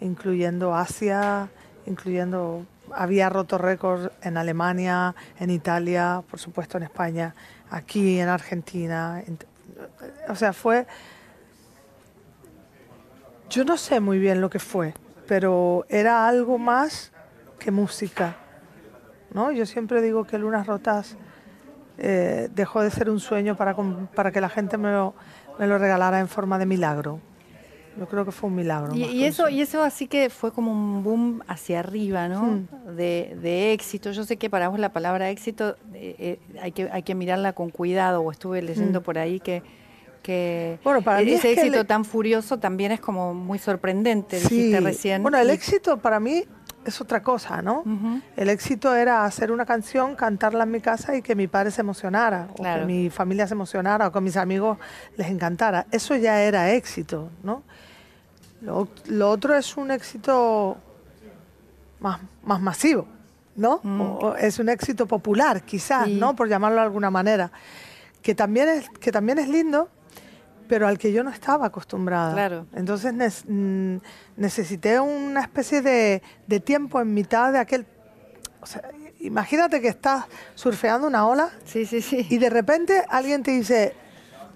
incluyendo 0.00 0.74
Asia, 0.74 1.48
incluyendo... 1.86 2.66
Había 2.94 3.30
roto 3.30 3.56
récords 3.56 4.10
en 4.22 4.36
Alemania, 4.36 5.14
en 5.38 5.48
Italia, 5.50 6.22
por 6.28 6.38
supuesto 6.38 6.76
en 6.76 6.82
España, 6.82 7.34
aquí 7.70 8.18
en 8.18 8.28
Argentina. 8.28 9.22
en- 9.26 9.38
o 10.28 10.34
sea, 10.34 10.52
fue... 10.52 10.86
Yo 13.48 13.64
no 13.64 13.76
sé 13.76 14.00
muy 14.00 14.18
bien 14.18 14.40
lo 14.40 14.48
que 14.48 14.58
fue, 14.58 14.94
pero 15.26 15.84
era 15.88 16.26
algo 16.26 16.58
más 16.58 17.12
que 17.58 17.70
música. 17.70 18.36
¿no? 19.32 19.52
Yo 19.52 19.66
siempre 19.66 20.00
digo 20.02 20.24
que 20.24 20.38
Lunas 20.38 20.66
Rotas 20.66 21.16
eh, 21.98 22.48
dejó 22.54 22.82
de 22.82 22.90
ser 22.90 23.10
un 23.10 23.20
sueño 23.20 23.56
para, 23.56 23.76
para 24.14 24.32
que 24.32 24.40
la 24.40 24.48
gente 24.48 24.78
me 24.78 24.90
lo, 24.90 25.14
me 25.58 25.66
lo 25.66 25.78
regalara 25.78 26.18
en 26.20 26.28
forma 26.28 26.58
de 26.58 26.66
milagro. 26.66 27.20
Yo 27.98 28.06
creo 28.08 28.24
que 28.24 28.32
fue 28.32 28.48
un 28.48 28.56
milagro. 28.56 28.94
Y, 28.94 29.24
eso, 29.24 29.48
y 29.48 29.60
eso 29.60 29.82
así 29.82 30.06
que 30.06 30.30
fue 30.30 30.50
como 30.52 30.72
un 30.72 31.02
boom 31.02 31.42
hacia 31.46 31.80
arriba, 31.80 32.26
¿no? 32.28 32.60
De, 32.96 33.36
de 33.42 33.72
éxito. 33.72 34.10
Yo 34.12 34.24
sé 34.24 34.36
que 34.38 34.48
para 34.48 34.68
vos 34.68 34.78
la 34.78 34.92
palabra 34.92 35.28
éxito 35.30 35.76
eh, 35.92 36.16
eh, 36.18 36.58
hay, 36.62 36.72
que, 36.72 36.88
hay 36.90 37.02
que 37.02 37.14
mirarla 37.14 37.52
con 37.52 37.68
cuidado, 37.70 38.22
o 38.22 38.30
estuve 38.30 38.62
leyendo 38.62 39.00
Mm. 39.00 39.02
por 39.04 39.18
ahí 39.18 39.40
que, 39.40 39.62
que 40.22 40.78
Bueno, 40.84 41.02
para 41.02 41.20
e- 41.20 41.24
mí 41.26 41.32
es 41.32 41.40
ese 41.40 41.52
éxito 41.52 41.80
el- 41.80 41.86
tan 41.86 42.04
furioso 42.04 42.58
también 42.58 42.92
es 42.92 43.00
como 43.00 43.34
muy 43.34 43.58
sorprendente, 43.58 44.36
dijiste 44.40 44.80
recién. 44.80 45.22
Bueno, 45.22 45.36
el 45.38 45.48
Y- 45.48 45.52
éxito 45.52 45.98
para 45.98 46.18
mí 46.20 46.44
es 46.84 47.00
otra 47.00 47.22
cosa, 47.22 47.62
¿no? 47.62 47.84
El 48.36 48.48
éxito 48.48 48.92
era 48.96 49.24
hacer 49.24 49.52
una 49.52 49.64
canción, 49.66 50.16
cantarla 50.16 50.64
en 50.64 50.70
mi 50.72 50.80
casa 50.80 51.14
y 51.16 51.22
que 51.22 51.36
mi 51.36 51.46
padre 51.46 51.70
se 51.70 51.80
emocionara, 51.80 52.48
o 52.58 52.62
que 52.62 52.84
mi 52.86 53.08
familia 53.10 53.46
se 53.46 53.54
emocionara, 53.54 54.08
o 54.08 54.12
que 54.12 54.20
mis 54.20 54.36
amigos 54.36 54.78
les 55.16 55.28
encantara. 55.28 55.86
Eso 55.92 56.16
ya 56.16 56.42
era 56.42 56.72
éxito, 56.72 57.30
¿no? 57.44 57.62
Lo, 58.62 58.88
lo 59.06 59.30
otro 59.30 59.54
es 59.56 59.76
un 59.76 59.90
éxito 59.90 60.76
más, 62.00 62.20
más 62.44 62.60
masivo, 62.60 63.06
¿no? 63.56 63.80
Mm. 63.82 64.00
O- 64.00 64.36
es 64.36 64.58
un 64.58 64.68
éxito 64.68 65.06
popular, 65.06 65.62
quizás, 65.62 66.06
Sí. 66.06 66.14
¿no? 66.14 66.34
Por 66.34 66.48
llamarlo 66.48 66.76
de 66.78 66.82
alguna 66.84 67.10
manera. 67.10 67.50
Que 68.22 68.34
también 68.34 68.68
es, 68.68 68.88
que 69.00 69.10
también 69.10 69.38
es 69.38 69.48
lindo, 69.48 69.88
pero 70.68 70.86
al 70.86 70.96
que 70.96 71.12
yo 71.12 71.22
no 71.24 71.30
estaba 71.30 71.66
acostumbrada. 71.66 72.32
Claro. 72.32 72.66
Entonces 72.74 73.44
mm, 73.48 73.96
necesité 74.36 75.00
una 75.00 75.40
especie 75.40 75.82
de, 75.82 76.22
de 76.46 76.60
tiempo 76.60 77.00
en 77.00 77.12
mitad 77.12 77.52
de 77.52 77.58
aquel... 77.58 77.84
O 78.60 78.66
sea, 78.66 78.80
imagínate 79.20 79.80
que 79.80 79.88
estás 79.88 80.24
surfeando 80.54 81.06
una 81.08 81.26
ola 81.26 81.50
Sí, 81.64 81.84
sí, 81.84 82.00
sí. 82.00 82.26
y 82.30 82.38
de 82.38 82.48
repente 82.48 83.04
alguien 83.08 83.42
te 83.42 83.50
dice, 83.50 83.94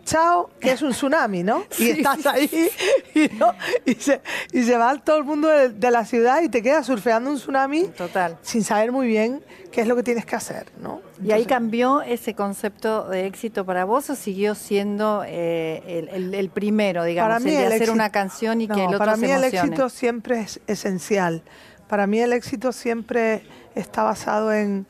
chao, 0.06 0.48
que 0.58 0.70
es 0.72 0.80
un 0.80 0.92
tsunami, 0.92 1.42
¿no? 1.42 1.64
y 1.78 1.90
estás 2.00 2.24
ahí 2.26 2.70
y, 3.14 3.28
no- 3.36 3.52
y 3.84 3.94
se, 3.96 4.22
y 4.52 4.62
se 4.62 4.76
va 4.78 4.96
todo 5.04 5.18
el 5.18 5.24
mundo 5.24 5.48
de, 5.48 5.68
de 5.68 5.90
la 5.90 6.04
ciudad 6.06 6.40
y 6.40 6.48
te 6.48 6.62
quedas 6.62 6.86
surfeando 6.86 7.28
un 7.28 7.36
tsunami 7.36 7.88
Total. 7.88 8.38
sin 8.40 8.64
saber 8.64 8.90
muy 8.92 9.06
bien 9.08 9.42
qué 9.70 9.82
es 9.82 9.88
lo 9.88 9.96
que 9.96 10.02
tienes 10.02 10.24
que 10.24 10.34
hacer, 10.36 10.66
¿no? 10.80 11.02
¿Y 11.22 11.32
ahí 11.32 11.44
cambió 11.44 12.00
ese 12.00 12.34
concepto 12.34 13.08
de 13.10 13.26
éxito 13.26 13.66
para 13.66 13.84
vos 13.84 14.08
o 14.08 14.14
siguió 14.14 14.54
siendo 14.54 15.22
eh, 15.26 15.82
el, 15.86 16.08
el- 16.08 16.34
el 16.34 16.48
primero, 16.48 17.04
digamos, 17.04 17.28
Para 17.28 17.40
mí 17.40 17.50
el 17.50 17.56
de 17.56 17.62
el 17.62 17.66
hacer 17.72 17.82
éxito- 17.82 17.92
una 17.92 18.10
canción 18.10 18.60
y 18.62 18.68
que 18.68 18.72
no, 18.74 18.78
el 18.80 18.86
otro 18.86 18.98
para 19.00 19.16
se 19.16 19.26
mí 19.26 19.30
el 19.30 19.44
éxito 19.44 19.88
siempre 19.90 20.40
es 20.40 20.60
esencial. 20.66 21.42
Para 21.88 22.06
mí 22.06 22.20
el 22.20 22.32
éxito 22.32 22.72
siempre 22.72 23.42
está 23.74 24.02
basado 24.02 24.52
en, 24.52 24.86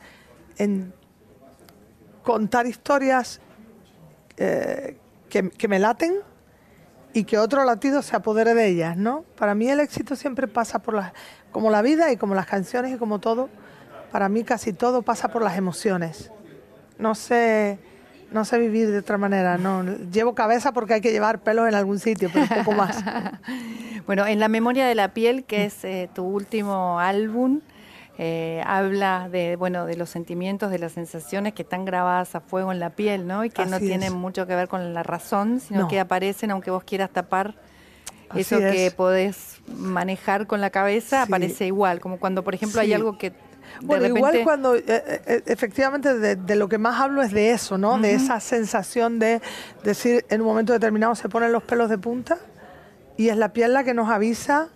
en 0.57 0.93
contar 2.23 2.65
historias 2.67 3.39
eh, 4.37 4.95
que, 5.29 5.67
me 5.67 5.79
laten 5.79 6.15
y 7.13 7.23
que 7.23 7.37
otro 7.37 7.63
latido 7.63 8.01
se 8.01 8.15
apodere 8.15 8.53
de 8.53 8.67
ellas, 8.67 8.97
¿no? 8.97 9.23
Para 9.37 9.55
mí 9.55 9.67
el 9.69 9.79
éxito 9.79 10.15
siempre 10.15 10.47
pasa 10.47 10.79
por 10.79 10.93
las, 10.93 11.13
como 11.51 11.69
la 11.69 11.81
vida 11.81 12.11
y 12.11 12.17
como 12.17 12.35
las 12.35 12.45
canciones 12.45 12.93
y 12.93 12.97
como 12.97 13.19
todo. 13.19 13.49
para 14.11 14.29
mí 14.29 14.43
casi 14.43 14.73
todo 14.73 15.01
pasa 15.01 15.29
por 15.29 15.41
las 15.41 15.57
emociones. 15.57 16.31
No 16.97 17.13
sé, 17.15 17.79
no 18.31 18.45
sé 18.45 18.57
vivir 18.59 18.91
de 18.91 18.99
otra 18.99 19.17
manera. 19.17 19.57
No, 19.57 19.83
llevo 20.11 20.35
cabeza 20.35 20.71
porque 20.71 20.95
hay 20.95 21.01
que 21.01 21.11
llevar 21.11 21.39
pelos 21.39 21.67
en 21.67 21.75
algún 21.75 21.99
sitio, 21.99 22.29
pero 22.33 22.47
poco 22.47 22.71
más. 22.73 23.03
bueno, 24.07 24.25
en 24.25 24.39
la 24.39 24.47
memoria 24.47 24.87
de 24.87 24.95
la 24.95 25.13
piel, 25.13 25.43
que 25.43 25.65
es 25.65 25.83
eh, 25.83 26.09
tu 26.13 26.23
último 26.23 26.99
álbum, 26.99 27.61
eh, 28.17 28.63
habla 28.65 29.29
de 29.29 29.55
bueno 29.55 29.85
de 29.85 29.95
los 29.95 30.09
sentimientos, 30.09 30.71
de 30.71 30.79
las 30.79 30.93
sensaciones 30.93 31.53
que 31.53 31.61
están 31.61 31.85
grabadas 31.85 32.33
a 32.35 32.41
fuego 32.41 32.71
en 32.71 32.79
la 32.79 32.91
piel, 32.91 33.27
¿no? 33.27 33.45
Y 33.45 33.49
que 33.49 33.65
no 33.65 33.79
tienen 33.79 34.13
mucho 34.13 34.47
que 34.47 34.55
ver 34.55 34.67
con 34.67 34.93
la 34.93 35.03
razón, 35.03 35.59
sino 35.59 35.87
que 35.87 35.99
aparecen 35.99 36.51
aunque 36.51 36.71
vos 36.71 36.83
quieras 36.83 37.11
tapar 37.11 37.55
eso 38.35 38.57
que 38.57 38.91
podés 38.95 39.61
manejar 39.67 40.47
con 40.47 40.61
la 40.61 40.69
cabeza, 40.69 41.23
aparece 41.23 41.67
igual, 41.67 41.99
como 41.99 42.19
cuando 42.19 42.43
por 42.43 42.55
ejemplo 42.55 42.81
hay 42.81 42.93
algo 42.93 43.17
que 43.17 43.33
bueno, 43.81 44.07
igual 44.07 44.41
cuando 44.43 44.75
eh, 44.75 44.83
eh, 44.87 45.43
efectivamente 45.45 46.17
de, 46.17 46.55
lo 46.55 46.67
que 46.67 46.77
más 46.77 46.99
hablo 46.99 47.21
es 47.21 47.31
de 47.31 47.51
eso, 47.51 47.77
¿no? 47.77 47.99
De 47.99 48.13
esa 48.13 48.39
sensación 48.39 49.19
de 49.19 49.41
decir 49.83 50.25
en 50.29 50.41
un 50.41 50.47
momento 50.47 50.73
determinado 50.73 51.15
se 51.15 51.29
ponen 51.29 51.51
los 51.51 51.63
pelos 51.63 51.89
de 51.89 51.97
punta 51.97 52.37
y 53.17 53.29
es 53.29 53.37
la 53.37 53.53
piel 53.53 53.73
la 53.73 53.83
que 53.83 53.93
nos 53.93 54.09
avisa 54.09 54.69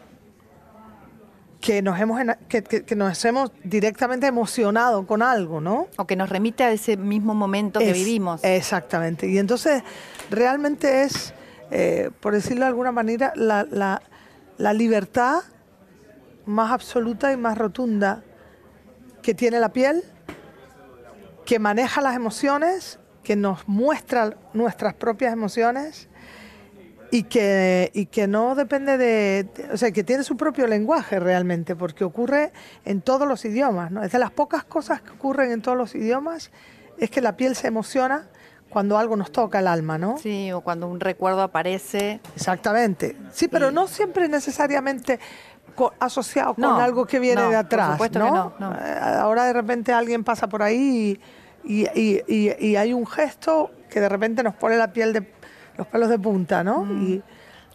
que 1.61 1.81
nos 1.83 1.99
hemos 1.99 2.19
que, 2.49 2.95
nos 2.95 3.23
hemos 3.23 3.51
directamente 3.63 4.25
emocionado 4.25 5.05
con 5.05 5.21
algo, 5.21 5.61
¿no? 5.61 5.87
O 5.97 6.05
que 6.07 6.15
nos 6.15 6.27
remite 6.29 6.63
a 6.63 6.71
ese 6.71 6.97
mismo 6.97 7.35
momento 7.35 7.79
que 7.79 7.93
vivimos. 7.93 8.43
Exactamente. 8.43 9.27
Y 9.27 9.37
entonces 9.37 9.83
realmente 10.31 11.03
es, 11.03 11.33
eh, 11.69 12.09
por 12.19 12.33
decirlo 12.33 12.61
de 12.61 12.69
alguna 12.69 12.91
manera, 12.91 13.31
la, 13.35 13.65
la, 13.69 14.01
la 14.57 14.73
libertad 14.73 15.41
más 16.45 16.71
absoluta 16.71 17.31
y 17.31 17.37
más 17.37 17.57
rotunda 17.57 18.23
que 19.21 19.35
tiene 19.35 19.59
la 19.59 19.69
piel, 19.69 20.03
que 21.45 21.59
maneja 21.59 22.01
las 22.01 22.15
emociones, 22.15 22.99
que 23.23 23.35
nos 23.35 23.67
muestra 23.67 24.35
nuestras 24.53 24.95
propias 24.95 25.31
emociones 25.31 26.09
y 27.11 27.23
que, 27.23 27.91
y 27.93 28.05
que 28.05 28.25
no 28.27 28.55
depende 28.55 28.97
de, 28.97 29.47
o 29.71 29.77
sea, 29.77 29.91
que 29.91 30.03
tiene 30.03 30.23
su 30.23 30.37
propio 30.37 30.65
lenguaje 30.65 31.19
realmente, 31.19 31.75
porque 31.75 32.05
ocurre 32.05 32.53
en 32.85 33.01
todos 33.01 33.27
los 33.27 33.43
idiomas, 33.43 33.91
¿no? 33.91 34.01
Es 34.01 34.13
de 34.13 34.19
las 34.19 34.31
pocas 34.31 34.63
cosas 34.63 35.01
que 35.01 35.11
ocurren 35.11 35.51
en 35.51 35.61
todos 35.61 35.77
los 35.77 35.93
idiomas, 35.93 36.51
es 36.97 37.09
que 37.09 37.19
la 37.19 37.35
piel 37.35 37.55
se 37.55 37.67
emociona 37.67 38.27
cuando 38.69 38.97
algo 38.97 39.17
nos 39.17 39.31
toca 39.33 39.59
el 39.59 39.67
alma, 39.67 39.97
¿no? 39.97 40.17
Sí, 40.17 40.53
o 40.53 40.61
cuando 40.61 40.87
un 40.87 41.01
recuerdo 41.01 41.41
aparece. 41.41 42.21
Exactamente. 42.35 43.17
Sí, 43.31 43.49
pero 43.49 43.71
no 43.71 43.87
siempre 43.87 44.29
necesariamente 44.29 45.19
asociado 45.99 46.53
con 46.53 46.63
algo 46.63 47.05
que 47.05 47.19
viene 47.19 47.41
de 47.43 47.55
atrás, 47.55 47.99
¿no? 48.13 48.53
Eh, 48.59 48.99
ahora 49.19 49.45
de 49.45 49.53
repente 49.53 49.91
alguien 49.91 50.23
pasa 50.23 50.47
por 50.47 50.63
ahí 50.63 51.19
y, 51.63 51.87
y, 51.93 52.75
hay 52.75 52.93
un 52.93 53.05
gesto 53.05 53.71
que 53.89 53.99
de 53.99 54.09
repente 54.09 54.43
nos 54.43 54.55
pone 54.55 54.77
la 54.77 54.93
piel 54.93 55.13
de 55.13 55.21
los 55.81 55.87
pelos 55.87 56.09
de 56.09 56.19
punta, 56.19 56.63
¿no? 56.63 56.85
Mm. 56.85 57.07
Y 57.07 57.23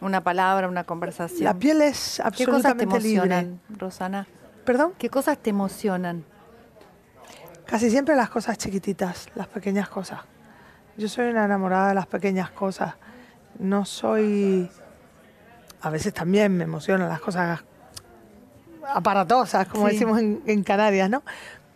una 0.00 0.22
palabra, 0.22 0.68
una 0.68 0.84
conversación. 0.84 1.44
La 1.44 1.54
piel 1.54 1.82
es 1.82 2.20
absolutamente 2.20 2.84
¿Qué 2.84 2.86
cosas 2.86 3.02
te 3.02 3.08
emocionan, 3.08 3.60
Rosana? 3.68 4.26
¿Perdón? 4.64 4.92
¿Qué 4.96 5.10
cosas 5.10 5.38
te 5.38 5.50
emocionan? 5.50 6.24
Casi 7.64 7.90
siempre 7.90 8.14
las 8.14 8.30
cosas 8.30 8.58
chiquititas, 8.58 9.28
las 9.34 9.48
pequeñas 9.48 9.88
cosas. 9.88 10.20
Yo 10.96 11.08
soy 11.08 11.30
una 11.30 11.44
enamorada 11.46 11.88
de 11.88 11.94
las 11.94 12.06
pequeñas 12.06 12.50
cosas. 12.50 12.94
No 13.58 13.84
soy... 13.84 14.70
A 15.80 15.90
veces 15.90 16.14
también 16.14 16.56
me 16.56 16.64
emocionan 16.64 17.08
las 17.08 17.20
cosas 17.20 17.64
aparatosas, 18.94 19.66
como 19.66 19.88
decimos 19.88 20.20
en, 20.20 20.42
en 20.46 20.62
Canarias, 20.62 21.10
¿no? 21.10 21.24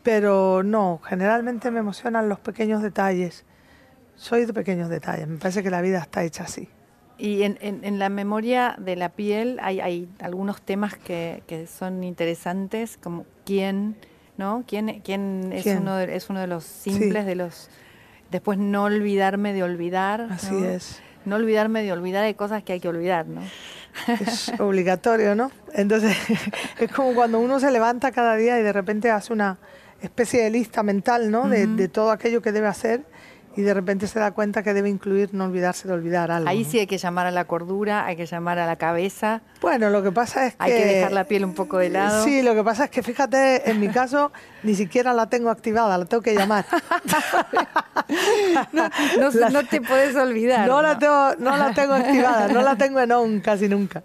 Pero 0.04 0.62
no, 0.62 1.00
generalmente 1.04 1.72
me 1.72 1.80
emocionan 1.80 2.28
los 2.28 2.38
pequeños 2.38 2.82
detalles 2.82 3.44
soy 4.20 4.44
de 4.44 4.52
pequeños 4.52 4.90
detalles, 4.90 5.26
me 5.26 5.38
parece 5.38 5.62
que 5.62 5.70
la 5.70 5.80
vida 5.80 5.98
está 5.98 6.22
hecha 6.22 6.44
así. 6.44 6.68
Y 7.16 7.42
en, 7.42 7.58
en, 7.60 7.98
la 7.98 8.08
memoria 8.10 8.76
de 8.78 8.96
la 8.96 9.10
piel 9.10 9.58
hay, 9.62 9.80
hay 9.80 10.08
algunos 10.20 10.60
temas 10.62 10.94
que, 10.94 11.42
que, 11.46 11.66
son 11.66 12.04
interesantes, 12.04 12.98
como 13.02 13.26
quién, 13.44 13.96
¿no? 14.36 14.64
¿Quién, 14.66 15.00
quién, 15.04 15.52
es, 15.52 15.66
Uno 15.66 15.96
de, 15.96 16.16
es 16.16 16.30
uno 16.30 16.40
de 16.40 16.46
los 16.46 16.64
simples, 16.64 17.26
de 17.26 17.34
los... 17.34 17.68
Después 18.30 18.58
no 18.58 18.84
olvidarme 18.84 19.52
de 19.52 19.62
olvidar. 19.62 20.28
Así 20.30 20.56
es. 20.64 21.02
No 21.26 21.36
olvidarme 21.36 21.82
de 21.82 21.92
olvidar 21.92 22.24
hay 22.24 22.34
cosas 22.34 22.62
que 22.62 22.74
hay 22.74 22.80
que 22.80 22.88
olvidar, 22.88 23.26
¿no? 23.26 23.42
Es 24.20 24.52
obligatorio, 24.58 25.34
¿no? 25.34 25.50
Entonces 25.74 26.16
es 26.78 26.92
como 26.92 27.14
cuando 27.14 27.38
uno 27.38 27.60
se 27.60 27.70
levanta 27.70 28.12
cada 28.12 28.36
día 28.36 28.58
y 28.58 28.62
de 28.62 28.72
repente 28.72 29.10
hace 29.10 29.32
una 29.32 29.58
especie 30.00 30.42
de 30.42 30.50
lista 30.50 30.82
mental, 30.82 31.30
¿no? 31.30 31.48
de, 31.48 31.66
de 31.66 31.88
todo 31.88 32.10
aquello 32.10 32.40
que 32.40 32.52
debe 32.52 32.68
hacer 32.68 33.02
y 33.56 33.62
de 33.62 33.74
repente 33.74 34.06
se 34.06 34.18
da 34.18 34.30
cuenta 34.30 34.62
que 34.62 34.72
debe 34.72 34.88
incluir 34.88 35.34
no 35.34 35.44
olvidarse 35.44 35.88
de 35.88 35.94
olvidar 35.94 36.30
algo. 36.30 36.48
Ahí 36.48 36.64
sí 36.64 36.78
hay 36.78 36.86
que 36.86 36.98
llamar 36.98 37.26
a 37.26 37.30
la 37.30 37.46
cordura, 37.46 38.06
hay 38.06 38.16
que 38.16 38.26
llamar 38.26 38.58
a 38.58 38.66
la 38.66 38.76
cabeza. 38.76 39.42
Bueno, 39.60 39.90
lo 39.90 40.02
que 40.02 40.12
pasa 40.12 40.46
es 40.46 40.54
que... 40.54 40.62
Hay 40.62 40.72
que 40.72 40.84
dejar 40.84 41.12
la 41.12 41.24
piel 41.24 41.44
un 41.44 41.54
poco 41.54 41.78
de 41.78 41.90
lado. 41.90 42.24
Sí, 42.24 42.42
lo 42.42 42.54
que 42.54 42.62
pasa 42.62 42.84
es 42.84 42.90
que 42.90 43.02
fíjate, 43.02 43.68
en 43.68 43.80
mi 43.80 43.88
caso 43.88 44.30
ni 44.62 44.74
siquiera 44.74 45.12
la 45.12 45.28
tengo 45.28 45.50
activada, 45.50 45.98
la 45.98 46.04
tengo 46.04 46.22
que 46.22 46.34
llamar. 46.34 46.64
no, 48.72 49.64
te 49.64 49.80
puedes 49.80 50.14
olvidar. 50.14 50.68
No, 50.68 50.80
La 50.80 50.98
tengo, 50.98 51.34
no 51.38 51.56
la 51.56 51.74
tengo 51.74 51.94
activada, 51.94 52.48
no 52.48 52.62
la 52.62 52.76
tengo 52.76 53.00
en 53.00 53.12
on 53.12 53.40
casi 53.40 53.68
nunca. 53.68 54.04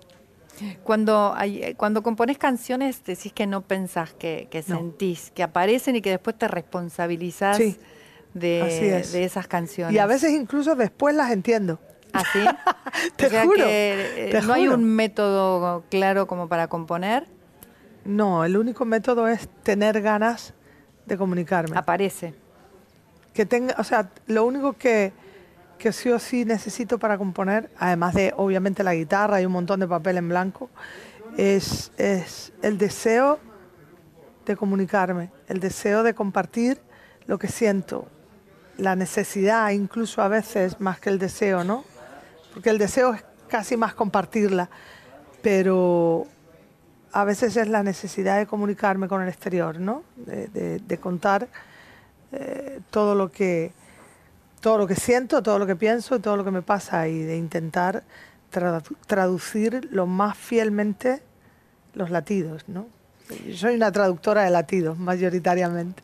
Cuando, 0.84 1.34
hay, 1.36 1.76
cuando 1.76 2.02
compones 2.02 2.38
canciones 2.38 3.04
decís 3.04 3.34
que 3.34 3.46
no 3.46 3.62
pensás, 3.62 4.14
que, 4.14 4.48
que 4.50 4.64
sentís, 4.64 5.32
que 5.32 5.44
aparecen 5.44 5.98
y 5.98 6.02
que 6.02 6.12
después 6.12 6.38
te 6.38 6.48
responsabilizás. 6.48 7.58
Sí 7.58 7.78
de, 8.36 9.24
esas 9.24 9.48
canciones. 9.48 9.96
Y 9.96 10.00
a 10.00 10.06
veces 10.06 10.32
incluso 10.32 10.76
después 10.76 11.16
las 11.16 11.32
entiendo. 11.32 11.80
¿Así? 12.14 12.40
¿Ah, 12.46 12.78
te 13.16 13.30
juro. 13.30 13.66
Que, 13.66 14.30
eh, 14.30 14.42
¿No 14.46 14.54
hay 14.54 14.68
un 14.68 14.84
método 14.84 15.84
claro 15.90 16.28
como 16.28 16.48
para 16.48 16.68
componer? 16.68 17.28
No, 18.04 18.46
el 18.46 18.58
único 18.58 18.86
método 18.86 19.28
es 19.28 19.50
tener 19.64 20.02
ganas 20.02 20.54
de 21.06 21.18
comunicarme. 21.18 21.78
Aparece. 21.78 22.34
Que 23.34 23.46
tenga, 23.46 23.76
o 23.78 23.84
sea, 23.84 24.12
lo 24.28 24.46
único 24.46 24.74
que, 24.74 25.12
que 25.78 25.92
sí 25.92 26.10
o 26.10 26.20
sí 26.20 26.46
necesito 26.46 27.00
para 27.00 27.18
componer, 27.18 27.70
además 27.78 28.14
de 28.14 28.34
obviamente 28.38 28.84
la 28.84 28.94
guitarra 28.94 29.42
y 29.42 29.46
un 29.46 29.52
montón 29.52 29.80
de 29.80 29.88
papel 29.88 30.18
en 30.18 30.30
blanco, 30.30 30.70
es, 31.38 31.92
es 31.98 32.54
el 32.62 32.78
deseo 32.78 33.40
de 34.46 34.56
comunicarme, 34.56 35.32
el 35.48 35.60
deseo 35.60 36.04
de 36.04 36.14
compartir 36.14 36.80
lo 37.28 37.40
que 37.40 37.48
siento, 37.48 38.08
la 38.78 38.96
necesidad, 38.96 39.70
incluso 39.72 40.22
a 40.22 40.28
veces 40.28 40.80
más 40.80 41.00
que 41.00 41.10
el 41.10 41.20
deseo, 41.20 41.64
¿no? 41.64 41.84
Porque 42.54 42.70
el 42.70 42.78
deseo 42.78 43.14
es 43.14 43.24
casi 43.48 43.78
más 43.78 43.94
compartirla, 43.94 44.70
pero 45.42 46.28
a 47.12 47.24
veces 47.24 47.56
es 47.58 47.70
la 47.70 47.84
necesidad 47.84 48.38
de 48.38 48.46
comunicarme 48.46 49.08
con 49.08 49.22
el 49.22 49.30
exterior, 49.30 49.80
¿no? 49.80 50.04
De, 50.16 51.00
contar 51.00 51.48
eh, 52.32 52.80
todo 52.90 53.16
lo 53.16 53.32
que 53.32 53.72
todo 54.60 54.80
lo 54.80 54.88
que 54.88 54.96
siento, 54.96 55.44
todo 55.44 55.60
lo 55.60 55.68
que 55.68 55.76
pienso, 55.76 56.20
todo 56.20 56.38
lo 56.38 56.44
que 56.44 56.50
me 56.50 56.64
pasa 56.64 57.08
y 57.08 57.20
de 57.20 57.38
intentar 57.38 58.04
traducir 59.06 59.88
lo 59.92 60.08
más 60.08 60.36
fielmente 60.36 61.22
los 61.94 62.10
latidos, 62.10 62.68
¿no? 62.68 62.88
Yo 63.48 63.56
soy 63.56 63.76
una 63.76 63.92
traductora 63.92 64.44
de 64.44 64.50
latidos 64.50 64.98
mayoritariamente. 64.98 66.02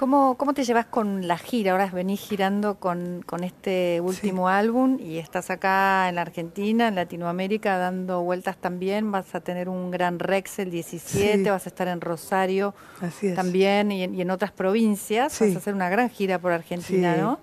¿Cómo, 0.00 0.38
¿Cómo 0.38 0.54
te 0.54 0.64
llevas 0.64 0.86
con 0.86 1.28
la 1.28 1.36
gira? 1.36 1.72
Ahora 1.72 1.90
venís 1.92 2.20
girando 2.20 2.76
con, 2.76 3.22
con 3.26 3.44
este 3.44 4.00
último 4.00 4.48
álbum 4.48 4.96
y 4.98 5.18
estás 5.18 5.50
acá 5.50 6.08
en 6.08 6.14
la 6.14 6.22
Argentina, 6.22 6.88
en 6.88 6.94
Latinoamérica, 6.94 7.76
dando 7.76 8.22
vueltas 8.22 8.56
también. 8.56 9.12
Vas 9.12 9.34
a 9.34 9.40
tener 9.40 9.68
un 9.68 9.90
gran 9.90 10.18
Rex 10.18 10.60
el 10.60 10.70
17, 10.70 11.50
vas 11.50 11.66
a 11.66 11.68
estar 11.68 11.86
en 11.86 12.00
Rosario 12.00 12.74
también 13.34 13.92
y 13.92 14.04
en, 14.04 14.30
otras 14.30 14.52
provincias. 14.52 15.38
Vas 15.38 15.54
a 15.54 15.58
hacer 15.58 15.74
una 15.74 15.90
gran 15.90 16.08
gira 16.08 16.38
por 16.38 16.52
Argentina, 16.52 17.16
¿no? 17.16 17.38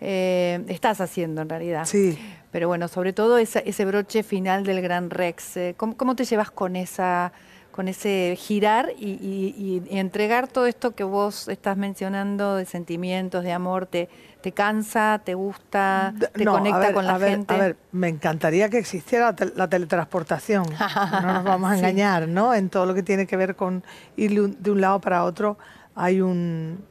Eh, 0.00 0.64
estás 0.68 1.02
haciendo 1.02 1.42
en 1.42 1.50
realidad. 1.50 1.84
Sí. 1.84 2.18
Pero 2.50 2.66
bueno, 2.66 2.88
sobre 2.88 3.12
todo 3.12 3.36
ese, 3.36 3.62
ese 3.66 3.84
broche 3.84 4.22
final 4.22 4.64
del 4.64 4.80
Gran 4.80 5.10
Rex. 5.10 5.58
Eh, 5.58 5.74
¿Cómo, 5.76 5.98
¿Cómo, 5.98 6.16
te 6.16 6.24
llevas 6.24 6.50
con 6.50 6.76
esa 6.76 7.34
con 7.72 7.88
ese 7.88 8.36
girar 8.38 8.90
y, 8.98 9.82
entregar 9.90 10.48
todo 10.48 10.66
esto 10.66 10.94
que 10.94 11.04
vos 11.04 11.48
estás 11.48 11.76
mencionando 11.76 12.56
de 12.56 12.66
sentimientos, 12.66 13.44
de 13.44 13.52
amor, 13.52 13.86
te, 13.86 14.08
te 14.42 14.52
cansa, 14.52 15.20
te 15.24 15.34
gusta, 15.34 16.14
te 16.32 16.44
conecta 16.44 16.92
con 16.92 17.06
la 17.06 17.18
gente. 17.18 17.54
a 17.54 17.58
ver, 17.58 17.76
me 17.92 18.08
encantaría 18.08 18.68
que 18.68 18.78
existiera 18.78 19.34
la 19.54 19.68
teletransportación, 19.68 20.64
no 21.22 21.32
nos 21.32 21.44
vamos 21.44 21.70
a 21.70 21.78
engañar, 21.78 22.28
¿no? 22.28 22.54
En 22.54 22.70
todo 22.70 22.86
lo 22.86 22.94
que 22.94 23.02
tiene 23.02 23.26
que 23.26 23.36
ver 23.36 23.56
con 23.56 23.84
ir 24.16 24.56
de 24.56 24.70
un 24.70 24.80
lado 24.80 25.00
para 25.00 25.24
otro 25.24 25.58
hay 25.94 26.20
un, 26.20 26.84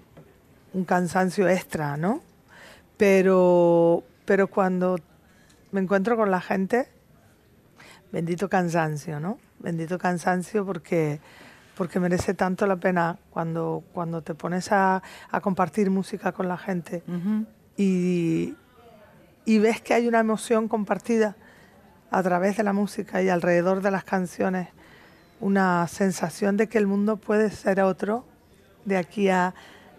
un 0.74 0.86
cansancio 0.86 1.48
extra, 1.48 1.98
¿no? 1.98 2.22
Pero, 2.98 4.04
pero 4.26 4.48
cuando 4.48 4.98
me 5.72 5.82
encuentro 5.82 6.18
con 6.18 6.32
la 6.32 6.42
gente, 6.42 6.88
bendito 8.12 8.50
cansancio, 8.50 9.20
¿no? 9.20 9.40
Bendito 9.60 9.98
cansancio 9.98 10.66
porque, 10.66 11.20
porque 11.76 12.00
merece 12.00 12.34
tanto 12.34 12.66
la 12.68 12.78
pena 12.78 13.18
cuando, 13.30 13.84
cuando 13.94 14.22
te 14.22 14.36
pones 14.36 14.72
a, 14.72 15.02
a 15.32 15.42
compartir 15.42 15.90
música 15.90 16.32
con 16.32 16.48
la 16.48 16.58
gente 16.58 17.04
y, 17.78 18.56
y 19.46 19.60
ves 19.60 19.82
que 19.82 19.94
hay 19.94 20.08
una 20.08 20.20
emoción 20.20 20.68
compartida 20.68 21.36
a 22.12 22.24
través 22.24 22.58
de 22.58 22.64
la 22.64 22.74
música 22.74 23.22
y 23.22 23.30
alrededor 23.30 23.82
de 23.82 23.92
las 23.92 24.04
canciones, 24.04 24.70
una 25.40 25.88
sensación 25.88 26.58
de 26.58 26.68
que 26.68 26.78
el 26.78 26.88
mundo 26.88 27.18
puede 27.18 27.50
ser 27.52 27.82
otro 27.82 28.26
de 28.86 28.98
aquí 28.98 29.30
a, 29.30 29.54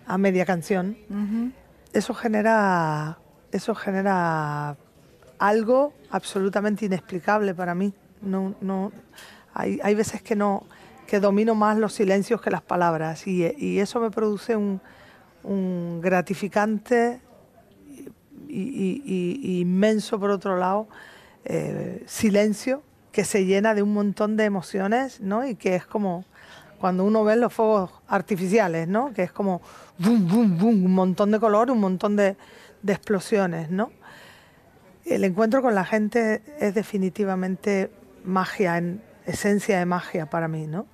a 0.06 0.18
media 0.18 0.44
canción. 0.44 0.96
Eso 1.92 2.14
genera 2.14 3.18
eso 3.52 3.74
genera 3.74 4.76
algo 5.38 5.92
absolutamente 6.10 6.86
inexplicable 6.86 7.54
para 7.54 7.74
mí. 7.74 7.92
No, 8.22 8.54
no, 8.60 8.92
hay, 9.54 9.94
veces 9.94 10.22
que 10.22 10.36
no 10.36 10.64
que 11.06 11.20
domino 11.20 11.54
más 11.54 11.76
los 11.76 11.92
silencios 11.92 12.40
que 12.40 12.50
las 12.50 12.62
palabras 12.62 13.26
y, 13.26 13.80
eso 13.80 14.00
me 14.00 14.10
produce 14.10 14.56
un, 14.56 14.80
gratificante 16.00 17.20
y, 18.48 19.60
inmenso, 19.60 20.20
por 20.20 20.30
otro 20.30 20.56
lado, 20.56 20.88
eh, 21.44 22.02
silencio 22.06 22.82
que 23.12 23.24
se 23.24 23.44
llena 23.44 23.74
de 23.74 23.82
un 23.82 23.92
montón 23.92 24.36
de 24.36 24.44
emociones, 24.44 25.20
¿no? 25.20 25.46
Y 25.46 25.56
que 25.56 25.74
es 25.74 25.86
como 25.86 26.24
cuando 26.80 27.04
uno 27.04 27.24
ve 27.24 27.36
los 27.36 27.52
fuegos 27.52 27.90
artificiales, 28.08 28.88
¿no? 28.88 29.12
Que 29.12 29.24
es 29.24 29.32
como 29.32 29.60
un 29.98 30.92
montón 30.92 31.30
de 31.30 31.38
color, 31.38 31.70
un 31.70 31.80
montón 31.80 32.16
de, 32.16 32.36
explosiones, 32.86 33.70
¿no? 33.70 33.90
El 35.04 35.24
encuentro 35.24 35.60
con 35.60 35.74
la 35.74 35.84
gente 35.84 36.42
es 36.58 36.74
definitivamente 36.74 37.90
magia, 38.24 38.82
esencia 39.30 39.78
de 39.78 39.86
magia 39.86 40.26
para 40.26 40.48
mí, 40.48 40.66
¿no? 40.66 40.86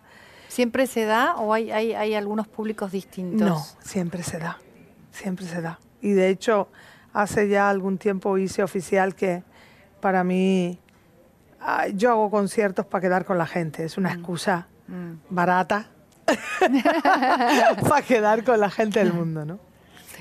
¿Siempre 0.48 0.86
se 0.86 1.04
da 1.04 1.36
o 1.36 1.52
hay, 1.52 1.70
hay, 1.70 1.92
hay 1.92 2.14
algunos 2.14 2.48
públicos 2.48 2.92
distintos? 2.92 3.48
No, 3.48 3.64
siempre 3.80 4.22
se 4.22 4.38
da, 4.38 4.58
siempre 5.10 5.46
se 5.46 5.60
da. 5.60 5.78
Y 6.00 6.12
de 6.12 6.28
hecho, 6.28 6.68
hace 7.12 7.48
ya 7.48 7.68
algún 7.68 7.98
tiempo 7.98 8.38
hice 8.38 8.62
oficial 8.62 9.14
que 9.14 9.42
para 10.00 10.24
mí 10.24 10.78
yo 11.94 12.10
hago 12.10 12.30
conciertos 12.30 12.86
para 12.86 13.02
quedar 13.02 13.24
con 13.24 13.38
la 13.38 13.46
gente, 13.46 13.84
es 13.84 13.98
una 13.98 14.10
mm. 14.10 14.18
excusa 14.18 14.68
mm. 14.86 15.12
barata 15.30 15.88
para 17.88 18.02
quedar 18.02 18.44
con 18.44 18.60
la 18.60 18.70
gente 18.70 19.00
del 19.00 19.12
mundo, 19.12 19.44
¿no? 19.44 19.58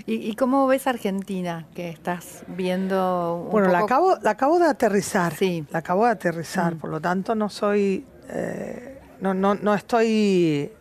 ¿Y, 0.05 0.35
cómo 0.35 0.67
ves 0.67 0.87
Argentina 0.87 1.65
que 1.73 1.89
estás 1.89 2.43
viendo? 2.47 3.47
bueno, 3.51 3.69
la, 3.69 3.79
acabo, 3.79 4.17
la 4.21 4.31
acabo 4.31 4.59
de 4.59 4.67
aterrizar. 4.67 5.33
Sí. 5.33 5.65
La 5.71 5.79
acabo 5.79 6.05
de 6.05 6.11
aterrizar, 6.11 6.75
mm. 6.75 6.79
por 6.79 6.89
lo 6.89 6.99
tanto 6.99 7.35
no 7.35 7.49
soy, 7.49 8.05
eh, 8.29 8.99
no, 9.21 9.33
no, 9.33 9.55
no 9.55 9.73
estoy 9.73 10.71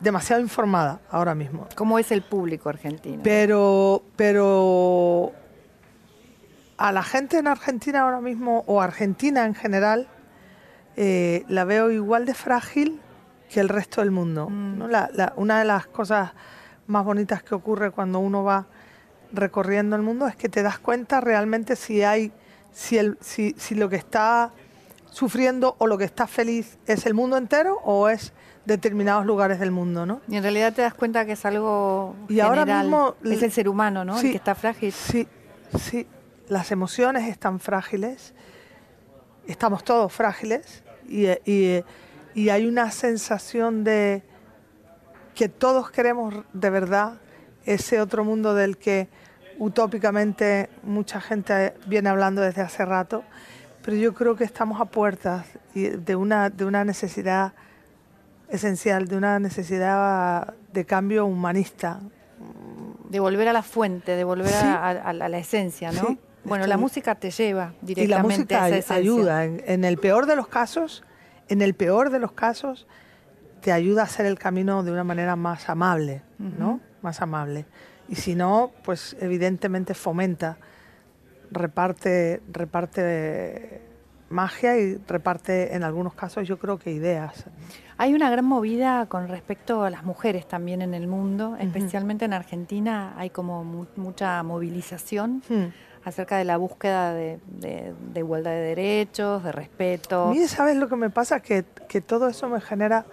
demasiado 0.00 0.42
informada 0.42 1.00
ahora 1.10 1.34
mismo. 1.34 1.66
¿Cómo 1.74 1.98
es 1.98 2.10
el 2.12 2.22
público 2.22 2.68
argentino? 2.68 3.22
Pero, 3.22 4.02
pero 4.16 5.32
a 6.76 6.92
la 6.92 7.02
gente 7.02 7.38
en 7.38 7.46
Argentina 7.46 8.02
ahora 8.02 8.20
mismo, 8.20 8.64
o 8.66 8.80
Argentina 8.80 9.44
en 9.44 9.54
general, 9.54 10.08
eh, 10.96 11.44
la 11.48 11.64
veo 11.64 11.90
igual 11.90 12.26
de 12.26 12.34
frágil 12.34 13.00
que 13.50 13.60
el 13.60 13.68
resto 13.68 14.00
del 14.00 14.10
mundo. 14.10 14.48
Mm. 14.50 14.82
una 15.36 15.58
de 15.58 15.64
las 15.64 15.86
cosas 15.86 16.32
más 16.86 17.04
bonitas 17.04 17.42
que 17.42 17.54
ocurre 17.54 17.90
cuando 17.90 18.18
uno 18.18 18.44
va 18.44 18.66
recorriendo 19.32 19.96
el 19.96 20.02
mundo 20.02 20.26
es 20.26 20.36
que 20.36 20.48
te 20.48 20.62
das 20.62 20.78
cuenta 20.78 21.20
realmente 21.20 21.76
si 21.76 22.02
hay, 22.02 22.32
si, 22.72 22.98
el, 22.98 23.18
si, 23.20 23.54
si 23.58 23.74
lo 23.74 23.88
que 23.88 23.96
está 23.96 24.52
sufriendo 25.10 25.76
o 25.78 25.86
lo 25.86 25.98
que 25.98 26.04
está 26.04 26.26
feliz 26.26 26.78
es 26.86 27.06
el 27.06 27.14
mundo 27.14 27.36
entero 27.36 27.78
o 27.84 28.08
es 28.08 28.32
determinados 28.66 29.24
lugares 29.24 29.58
del 29.60 29.70
mundo, 29.70 30.04
¿no? 30.04 30.20
Y 30.28 30.36
en 30.36 30.42
realidad 30.42 30.72
te 30.72 30.82
das 30.82 30.94
cuenta 30.94 31.24
que 31.24 31.32
es 31.32 31.44
algo 31.46 32.16
y 32.28 32.40
ahora 32.40 32.66
mismo 32.66 33.14
es 33.24 33.42
el 33.42 33.52
ser 33.52 33.68
humano, 33.68 34.04
¿no? 34.04 34.16
el 34.16 34.22
que 34.22 34.36
está 34.36 34.54
frágil. 34.54 34.92
Sí, 34.92 35.26
sí. 35.78 36.06
Las 36.48 36.70
emociones 36.70 37.28
están 37.28 37.60
frágiles, 37.60 38.34
estamos 39.46 39.84
todos 39.84 40.12
frágiles 40.12 40.82
y, 41.08 41.26
y, 41.44 41.82
y 42.34 42.48
hay 42.50 42.66
una 42.66 42.90
sensación 42.90 43.84
de 43.84 44.22
que 45.36 45.48
todos 45.50 45.90
queremos 45.90 46.34
de 46.54 46.70
verdad 46.70 47.12
ese 47.66 48.00
otro 48.00 48.24
mundo 48.24 48.54
del 48.54 48.78
que 48.78 49.08
utópicamente 49.58 50.70
mucha 50.82 51.20
gente 51.20 51.74
viene 51.86 52.08
hablando 52.08 52.40
desde 52.40 52.62
hace 52.62 52.84
rato, 52.84 53.22
pero 53.84 53.98
yo 53.98 54.14
creo 54.14 54.34
que 54.34 54.44
estamos 54.44 54.80
a 54.80 54.86
puertas 54.86 55.46
de 55.74 56.16
una, 56.16 56.48
de 56.48 56.64
una 56.64 56.84
necesidad 56.84 57.52
esencial, 58.48 59.08
de 59.08 59.16
una 59.16 59.38
necesidad 59.38 60.54
de 60.72 60.84
cambio 60.86 61.26
humanista. 61.26 62.00
De 63.10 63.20
volver 63.20 63.48
a 63.48 63.52
la 63.52 63.62
fuente, 63.62 64.12
de 64.12 64.24
volver 64.24 64.54
a, 64.54 65.12
la 65.12 65.38
esencia, 65.38 65.92
¿no? 65.92 66.18
bueno, 66.44 66.66
la 66.66 66.76
música 66.78 67.14
te 67.14 67.30
lleva 67.30 67.74
directamente 67.82 68.04
y 68.04 68.08
la 68.08 68.22
música 68.68 68.94
ayuda. 68.94 69.44
en, 69.44 69.84
el 69.84 69.98
peor 69.98 70.26
de 70.26 70.34
los 70.34 70.48
casos, 70.48 71.04
en 71.48 71.60
el 71.60 71.74
peor 71.74 72.10
de 72.10 72.18
los 72.18 72.32
casos, 72.32 72.86
te 73.60 73.72
ayuda 73.72 74.02
a 74.02 74.04
hacer 74.04 74.26
el 74.26 74.38
camino 74.38 74.82
de 74.82 74.92
una 74.92 75.04
manera 75.04 75.36
más 75.36 75.68
amable, 75.68 76.22
¿no? 76.38 76.80
Más 77.02 77.20
amable. 77.20 77.66
Y 78.08 78.16
si 78.16 78.34
no, 78.34 78.70
pues 78.84 79.16
evidentemente 79.20 79.94
fomenta, 79.94 80.58
reparte, 81.50 82.42
reparte 82.52 83.82
magia 84.28 84.76
y 84.76 84.96
reparte 85.06 85.74
en 85.74 85.84
algunos 85.84 86.14
casos 86.14 86.46
yo 86.46 86.58
creo 86.58 86.78
que 86.78 86.90
ideas. 86.90 87.44
Hay 87.96 88.14
una 88.14 88.28
gran 88.30 88.44
movida 88.44 89.06
con 89.06 89.28
respecto 89.28 89.84
a 89.84 89.90
las 89.90 90.04
mujeres 90.04 90.46
también 90.46 90.82
en 90.82 90.94
el 90.94 91.06
mundo, 91.06 91.56
especialmente 91.58 92.24
en 92.24 92.32
Argentina 92.32 93.14
hay 93.16 93.30
como 93.30 93.64
mucha 93.96 94.42
movilización 94.42 95.42
acerca 96.04 96.36
de 96.36 96.44
la 96.44 96.56
búsqueda 96.56 97.14
de, 97.14 97.40
igualdad 98.14 98.50
de 98.50 98.60
derechos, 98.60 99.42
de 99.42 99.52
respeto. 99.52 100.30
A 100.30 100.48
¿sabes 100.48 100.76
lo 100.76 100.88
que 100.88 100.96
me 100.96 101.10
pasa? 101.10 101.40
Que, 101.40 101.64
que 101.88 102.00
todo 102.00 102.28
eso 102.28 102.48
me 102.48 102.60
genera 102.60 103.06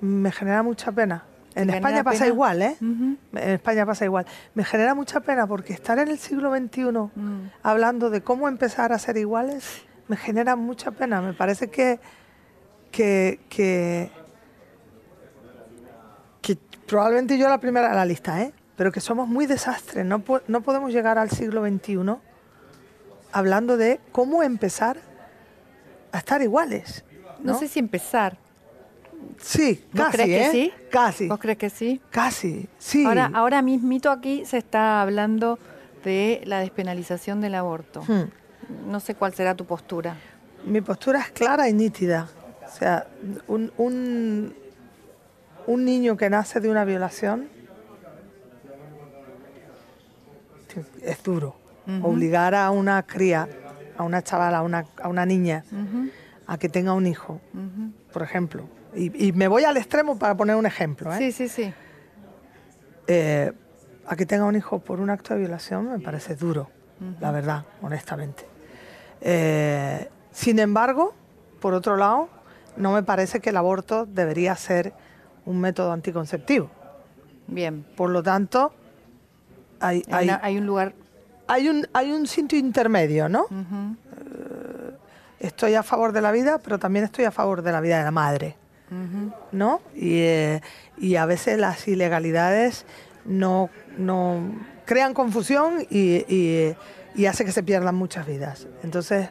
me 0.00 0.32
genera 0.32 0.62
mucha 0.62 0.92
pena. 0.92 1.24
En 1.54 1.70
España 1.70 2.04
pasa 2.04 2.26
igual, 2.26 2.60
¿eh? 2.60 2.76
En 2.80 3.18
España 3.32 3.86
pasa 3.86 4.04
igual. 4.04 4.26
Me 4.54 4.62
genera 4.62 4.94
mucha 4.94 5.20
pena 5.20 5.46
porque 5.46 5.72
estar 5.72 5.98
en 5.98 6.08
el 6.08 6.18
siglo 6.18 6.54
XXI 6.54 6.82
mm. 6.82 7.50
hablando 7.62 8.10
de 8.10 8.20
cómo 8.20 8.46
empezar 8.46 8.92
a 8.92 8.98
ser 8.98 9.16
iguales 9.16 9.86
me 10.08 10.16
genera 10.16 10.56
mucha 10.56 10.90
pena. 10.90 11.20
Me 11.20 11.32
parece 11.32 11.68
que, 11.68 11.98
que, 12.90 13.40
que, 13.48 14.10
probablemente 16.86 17.36
yo 17.36 17.48
la 17.48 17.58
primera 17.58 17.88
en 17.88 17.96
la 17.96 18.04
lista, 18.04 18.40
¿eh? 18.42 18.52
Pero 18.76 18.92
que 18.92 19.00
somos 19.00 19.26
muy 19.26 19.46
desastres. 19.46 20.04
No, 20.04 20.22
no 20.46 20.60
podemos 20.60 20.92
llegar 20.92 21.18
al 21.18 21.30
siglo 21.30 21.66
XXI 21.66 21.98
hablando 23.32 23.76
de 23.76 24.00
cómo 24.12 24.42
empezar 24.42 24.98
a 26.12 26.18
estar 26.18 26.42
iguales. 26.42 27.04
no 27.42 27.58
sé 27.58 27.68
si 27.68 27.78
empezar, 27.78 28.38
Sí, 29.40 29.84
¿Vos 29.92 30.06
casi, 30.06 30.16
crees 30.16 30.28
que 30.28 30.46
¿eh? 30.46 30.50
sí? 30.52 30.72
Casi. 30.90 31.28
¿Vos 31.28 31.38
crees 31.38 31.58
que 31.58 31.70
sí? 31.70 32.00
Casi, 32.10 32.68
sí. 32.78 33.04
Ahora, 33.04 33.30
ahora 33.34 33.62
mismito 33.62 34.10
aquí 34.10 34.44
se 34.44 34.58
está 34.58 35.02
hablando 35.02 35.58
de 36.04 36.42
la 36.44 36.60
despenalización 36.60 37.40
del 37.40 37.54
aborto. 37.54 38.02
Hmm. 38.06 38.30
No 38.90 39.00
sé 39.00 39.14
cuál 39.14 39.34
será 39.34 39.54
tu 39.54 39.64
postura. 39.64 40.16
Mi 40.64 40.80
postura 40.80 41.20
es 41.20 41.30
clara 41.30 41.68
y 41.68 41.72
nítida. 41.72 42.28
O 42.66 42.70
sea, 42.76 43.06
un, 43.46 43.72
un, 43.76 44.54
un 45.66 45.84
niño 45.84 46.16
que 46.16 46.28
nace 46.28 46.60
de 46.60 46.68
una 46.68 46.84
violación 46.84 47.48
es 51.02 51.22
duro. 51.22 51.56
Obligar 52.02 52.54
a 52.54 52.70
una 52.70 53.00
cría, 53.04 53.48
a 53.96 54.02
una 54.02 54.20
chavala, 54.20 54.58
a 54.58 54.62
una, 54.62 54.84
a 55.00 55.08
una 55.08 55.24
niña, 55.24 55.64
a 56.46 56.58
que 56.58 56.68
tenga 56.68 56.92
un 56.94 57.06
hijo, 57.06 57.40
por 58.12 58.22
ejemplo, 58.22 58.64
y, 58.96 59.32
me 59.32 59.48
voy 59.48 59.64
al 59.64 59.76
extremo 59.76 60.18
para 60.18 60.36
poner 60.36 60.56
un 60.56 60.66
ejemplo. 60.66 61.12
¿eh? 61.12 61.18
Sí, 61.18 61.32
sí, 61.32 61.48
sí. 61.48 61.72
Eh, 63.06 63.52
a 64.06 64.16
que 64.16 64.26
tenga 64.26 64.44
un 64.44 64.56
hijo 64.56 64.78
por 64.78 65.00
un 65.00 65.10
acto 65.10 65.34
de 65.34 65.40
violación 65.40 65.90
me 65.90 65.98
parece 65.98 66.36
duro, 66.36 66.70
la 67.20 67.30
verdad, 67.30 67.64
honestamente. 67.82 68.46
Eh, 69.20 70.08
sin 70.32 70.58
embargo, 70.58 71.14
por 71.60 71.74
otro 71.74 71.96
lado, 71.96 72.28
no 72.76 72.92
me 72.92 73.02
parece 73.02 73.40
que 73.40 73.50
el 73.50 73.56
aborto 73.56 74.06
debería 74.06 74.54
ser 74.56 74.92
un 75.44 75.60
método 75.60 75.92
anticonceptivo. 75.92 76.70
Bien. 77.46 77.84
Por 77.96 78.10
lo 78.10 78.22
tanto, 78.22 78.72
hay, 79.80 80.02
hay, 80.10 80.58
un 80.58 80.66
lugar. 80.66 80.94
Hay 81.48 81.68
un, 81.68 81.86
hay 81.92 82.12
un 82.12 82.26
sitio 82.26 82.58
intermedio, 82.58 83.28
¿no? 83.28 83.46
estoy 85.38 85.74
a 85.74 85.82
favor 85.82 86.12
de 86.12 86.20
la 86.20 86.32
vida, 86.32 86.58
pero 86.58 86.78
también 86.78 87.04
estoy 87.04 87.24
a 87.24 87.30
favor 87.30 87.62
de 87.62 87.72
la 87.72 87.80
vida 87.80 87.98
de 87.98 88.04
la 88.04 88.10
madre. 88.10 88.56
¿No? 89.52 89.80
Eh, 89.94 90.60
y, 90.98 91.16
a 91.16 91.26
veces 91.26 91.58
las 91.58 91.86
ilegalidades 91.88 92.84
no, 93.24 93.70
no 93.98 94.40
crean 94.84 95.14
confusión 95.14 95.86
y, 95.90 96.74
y, 97.14 97.26
hace 97.26 97.44
que 97.44 97.52
se 97.52 97.62
pierdan 97.62 97.94
muchas 97.94 98.26
vidas. 98.26 98.66
Entonces... 98.82 99.30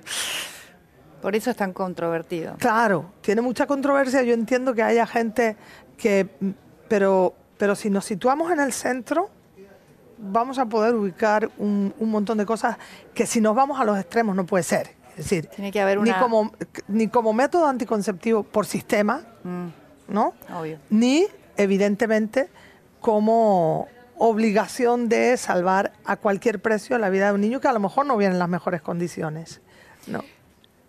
Por 1.22 1.36
eso 1.36 1.50
es 1.50 1.58
tan 1.58 1.74
controvertido. 1.74 2.56
Claro, 2.60 3.14
tiene 3.22 3.42
mucha 3.42 3.66
controversia. 3.66 4.22
Yo 4.22 4.36
entiendo 4.36 4.76
que 4.76 4.84
haya 4.84 5.08
gente 5.08 5.58
que, 5.98 6.30
pero, 6.88 7.34
pero 7.58 7.74
si 7.74 7.90
nos 7.90 8.06
situamos 8.06 8.52
en 8.52 8.60
el 8.60 8.72
centro, 8.72 9.32
vamos 10.20 10.60
a 10.60 10.68
poder 10.68 10.94
ubicar 10.94 11.50
un, 11.58 11.96
un 11.98 12.12
montón 12.12 12.38
de 12.38 12.46
cosas 12.46 12.78
que 13.16 13.26
si 13.26 13.42
nos 13.42 13.56
vamos 13.56 13.80
a 13.80 13.86
los 13.86 13.98
extremos 13.98 14.36
no 14.36 14.46
puede 14.46 14.64
ser. 14.64 14.92
Es 15.18 15.30
decir, 15.30 15.48
Tiene 15.48 15.72
que 15.72 15.80
haber 15.82 16.00
ni, 16.02 16.12
como, 16.14 16.52
ni 16.88 17.08
como 17.08 17.34
método 17.34 17.68
anticonceptivo 17.68 18.44
por 18.44 18.66
sistema, 18.66 19.22
Mm, 19.44 19.68
¿no? 20.10 20.34
obvio. 20.58 20.78
Ni, 20.90 21.26
evidentemente, 21.58 22.50
como 23.02 23.88
obligación 24.18 25.08
de 25.10 25.38
salvar 25.38 25.94
a 26.06 26.16
cualquier 26.18 26.60
precio 26.62 26.98
la 26.98 27.10
vida 27.10 27.28
de 27.28 27.34
un 27.34 27.42
niño 27.42 27.60
que 27.60 27.68
a 27.68 27.74
lo 27.74 27.80
mejor 27.80 28.06
no 28.06 28.18
viene 28.18 28.34
en 28.34 28.40
las 28.40 28.50
mejores 28.50 28.82
condiciones. 28.82 29.62
No. 30.08 30.24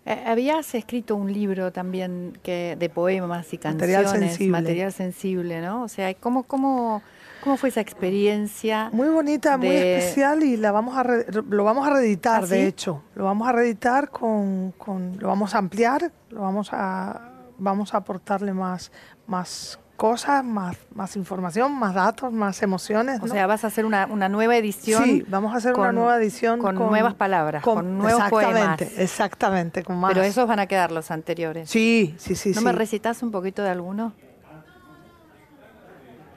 Eh, 0.05 0.23
Habías 0.25 0.73
escrito 0.75 1.15
un 1.15 1.31
libro 1.33 1.71
también 1.71 2.37
que 2.41 2.75
de 2.79 2.89
poemas 2.89 3.53
y 3.53 3.57
Material 3.57 4.03
canciones, 4.03 4.29
sensible. 4.31 4.51
material 4.61 4.93
sensible, 4.93 5.61
¿no? 5.61 5.83
O 5.83 5.87
sea, 5.89 6.13
¿cómo, 6.15 6.43
cómo, 6.43 7.01
cómo 7.41 7.57
fue 7.57 7.69
esa 7.69 7.81
experiencia? 7.81 8.89
Muy 8.93 9.09
bonita, 9.09 9.57
muy 9.57 9.67
especial 9.75 10.43
y 10.43 10.57
la 10.57 10.71
vamos 10.71 10.97
a 10.97 11.03
re- 11.03 11.25
lo 11.49 11.63
vamos 11.63 11.87
a 11.87 11.91
reeditar, 11.91 12.43
¿Ah, 12.43 12.47
de 12.47 12.57
sí? 12.61 12.65
hecho. 12.67 13.03
Lo 13.15 13.25
vamos 13.25 13.47
a 13.47 13.51
reeditar 13.51 14.09
con, 14.09 14.71
con- 14.77 15.17
lo 15.19 15.27
vamos 15.27 15.55
a 15.55 15.57
ampliar, 15.59 16.11
lo 16.29 16.41
vamos 16.41 16.69
a 16.71 17.21
vamos 17.59 17.93
a 17.93 17.97
aportarle 17.97 18.53
más 18.53 18.91
más 19.25 19.79
cosas, 19.95 20.43
más 20.43 20.77
más 20.93 21.15
información, 21.15 21.71
más 21.73 21.95
datos, 21.95 22.31
más 22.31 22.61
emociones. 22.61 23.19
O 23.19 23.25
¿no? 23.25 23.33
sea, 23.33 23.47
vas 23.47 23.63
a 23.63 23.67
hacer 23.67 23.83
una, 23.83 24.05
una 24.05 24.29
nueva 24.29 24.55
edición. 24.55 25.03
sí, 25.03 25.25
vamos 25.27 25.53
a 25.53 25.57
hacer 25.57 25.73
una 25.73 25.87
con- 25.87 25.95
nueva 25.95 26.17
edición 26.17 26.59
con 26.59 26.75
nuevas 26.75 27.15
palabras, 27.15 27.63
con 27.63 27.97
nuevos 27.97 28.23
exactamente, 28.23 28.85
poemas. 28.85 28.99
Exactamente, 28.99 29.83
con 29.83 29.97
más. 29.97 30.13
Pero 30.13 30.23
esos 30.23 30.47
van 30.47 30.59
a 30.59 30.67
quedar 30.67 30.91
los 30.91 31.09
anteriores. 31.09 31.69
Sí, 31.69 32.13
sí, 32.19 32.35
sí, 32.35 32.49
¿No 32.51 32.59
sí. 32.59 32.65
me 32.65 32.71
recitas 32.73 33.23
un 33.23 33.31
poquito 33.31 33.63
de 33.63 33.69
alguno? 33.71 34.13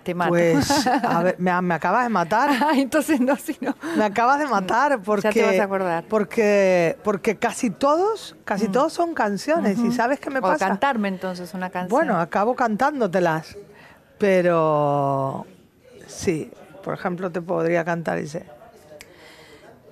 Te 0.02 0.14
mato. 0.14 0.30
Pues, 0.30 0.86
a 0.86 1.22
ver, 1.22 1.36
me, 1.38 1.60
me 1.62 1.74
acabas 1.74 2.04
de 2.04 2.08
matar. 2.08 2.50
Ah, 2.62 2.72
entonces 2.74 3.20
no, 3.20 3.36
si 3.36 3.56
no. 3.60 3.74
Me 3.96 4.04
acabas 4.04 4.38
de 4.38 4.46
matar 4.46 5.00
porque 5.02 5.28
Ya 5.28 5.32
te 5.32 5.42
vas 5.46 5.58
a 5.60 5.64
acordar. 5.64 6.04
porque 6.08 6.96
porque 7.04 7.36
casi 7.36 7.70
todos, 7.70 8.36
casi 8.44 8.68
todos 8.68 8.92
son 8.92 9.14
canciones 9.14 9.78
y 9.78 9.92
sabes 9.92 10.20
qué 10.20 10.30
me 10.30 10.38
o 10.38 10.42
pasa. 10.42 10.68
cantarme 10.68 11.08
entonces 11.08 11.52
una 11.54 11.70
canción. 11.70 11.90
Bueno, 11.90 12.18
acabo 12.18 12.54
cantándotelas, 12.54 13.56
pero 14.18 15.46
sí, 16.06 16.50
por 16.84 16.94
ejemplo, 16.94 17.30
te 17.30 17.40
podría 17.42 17.84
cantar 17.84 18.18
y 18.18 18.22
dice 18.22 18.46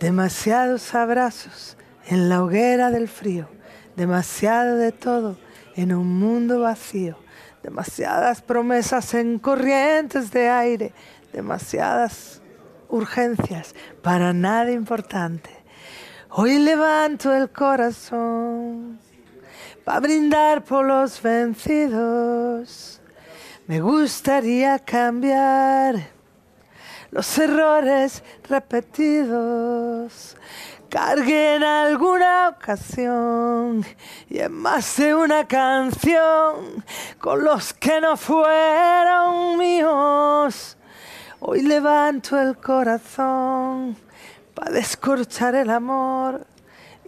demasiados 0.01 0.94
abrazos 0.94 1.77
en 2.07 2.29
la 2.29 2.42
hoguera 2.42 2.90
del 2.90 3.09
frío, 3.09 3.49
demasiado 3.97 4.77
de 4.77 4.92
todo 4.92 5.37
en 5.77 5.92
un 5.94 6.18
mundo 6.18 6.61
vacío, 6.61 7.16
demasiadas 7.62 8.42
promesas 8.42 9.14
en 9.14 9.38
corrientes 9.38 10.31
de 10.31 10.49
aire, 10.49 10.92
demasiadas 11.33 12.40
urgencias 12.88 13.75
para 14.03 14.33
nada 14.33 14.71
importante. 14.71 15.51
Hoy 16.31 16.59
levanto 16.59 17.35
el 17.35 17.51
corazón 17.51 18.99
para 19.85 20.01
brindar 20.01 20.62
por 20.62 20.85
los 20.85 21.21
vencidos. 21.23 23.01
Me 23.66 23.81
gustaría 23.81 24.79
cambiar 24.79 25.97
los 27.11 27.38
errores 27.38 28.23
repetidos. 28.49 30.37
Cargué 30.88 31.57
en 31.57 31.64
alguna 31.64 32.48
ocasión 32.48 33.85
y 34.31 34.38
en 34.38 34.53
más 34.53 34.96
de 34.96 35.14
una 35.14 35.46
canción 35.46 36.83
con 37.18 37.44
los 37.44 37.74
que 37.74 38.01
no 38.01 38.16
fueron 38.16 39.59
míos. 39.59 40.79
Hoy 41.40 41.61
levanto 41.61 42.40
el 42.40 42.57
corazón 42.57 43.96
para 44.55 44.70
descorchar 44.70 45.55
el 45.57 45.68
amor 45.68 46.46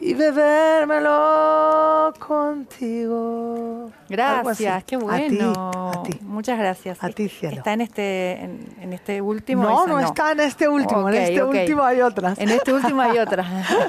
y 0.01 0.15
bebérmelo 0.15 2.13
contigo. 2.19 3.93
Gracias, 4.09 4.85
qué 4.85 4.97
A 4.97 4.99
ti, 4.99 5.05
bueno. 5.05 5.93
A 5.95 6.03
ti, 6.03 6.19
Muchas 6.23 6.59
gracias. 6.59 7.05
A 7.05 7.11
ti, 7.11 7.29
cielo. 7.29 7.59
¿Está 7.59 7.75
en 7.75 7.83
este, 7.83 8.33
en, 8.41 8.67
en 8.81 8.93
este 8.95 9.21
último? 9.21 9.63
No, 9.63 9.87
no, 9.87 10.01
está 10.01 10.33
en 10.33 10.41
este 10.41 10.69
último. 10.69 11.09
En 11.11 11.17
este 11.17 11.43
último 11.43 11.85
hay 11.85 12.01
otras. 12.01 12.39
En 12.39 12.49
este 12.49 12.73
último 12.73 13.03
hay 13.03 13.19
otra. 13.19 13.45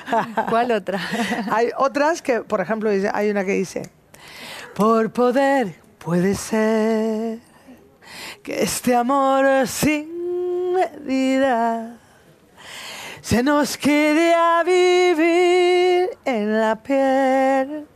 ¿Cuál 0.49 0.71
otra? 0.71 0.99
hay 1.49 1.69
otras 1.77 2.21
que, 2.21 2.41
por 2.41 2.59
ejemplo, 2.59 2.89
hay 2.89 3.29
una 3.29 3.45
que 3.45 3.53
dice, 3.53 3.89
por 4.75 5.11
poder 5.13 5.75
puede 5.97 6.35
ser 6.35 7.39
que 8.43 8.63
este 8.63 8.95
amor 8.95 9.65
sin 9.67 10.73
medida 10.73 12.00
se 13.21 13.43
nos 13.43 13.77
quede 13.77 14.33
a 14.33 14.63
vivir 14.63 16.09
en 16.25 16.59
la 16.59 16.75
piel 16.81 17.87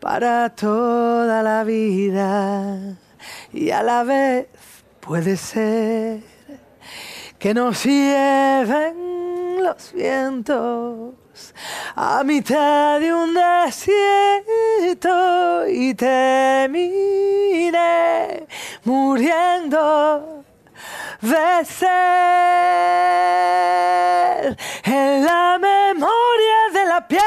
para 0.00 0.50
toda 0.50 1.42
la 1.42 1.64
vida. 1.64 2.96
Y 3.52 3.70
a 3.70 3.82
la 3.82 4.04
vez 4.04 4.46
puede 5.00 5.36
ser 5.36 6.20
que 7.38 7.54
nos 7.54 7.84
lleven 7.84 9.62
los 9.62 9.92
vientos 9.92 11.14
a 11.94 12.22
mitad 12.24 13.00
de 13.00 13.12
un 13.12 13.34
desierto 13.34 14.06
y 15.68 15.94
termine 15.94 16.86
muriendo 18.84 20.44
ser 21.64 21.96
en 24.84 25.24
la 25.24 25.58
memoria 25.58 26.68
de 26.72 26.84
la 26.86 27.08
piel 27.08 27.24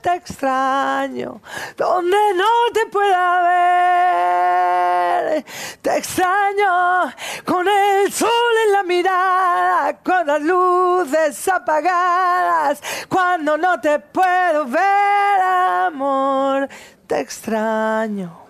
te 0.00 0.14
extraño. 0.14 1.42
Donde 1.76 2.16
no 2.34 2.72
te 2.72 2.86
pueda 2.86 3.42
ver 3.42 5.44
te 5.82 5.96
extraño. 5.96 7.12
Con 7.44 7.68
el 7.68 8.12
sol 8.12 8.30
en 8.66 8.72
la 8.72 8.82
mirada 8.82 9.98
con 10.02 10.26
las 10.26 10.42
luces 10.42 11.48
apagadas. 11.48 12.82
Cuando 13.08 13.56
no 13.56 13.80
te 13.80 13.98
puedo 13.98 14.66
ver 14.66 15.40
amor 15.42 16.68
te 17.06 17.20
extraño 17.20 18.45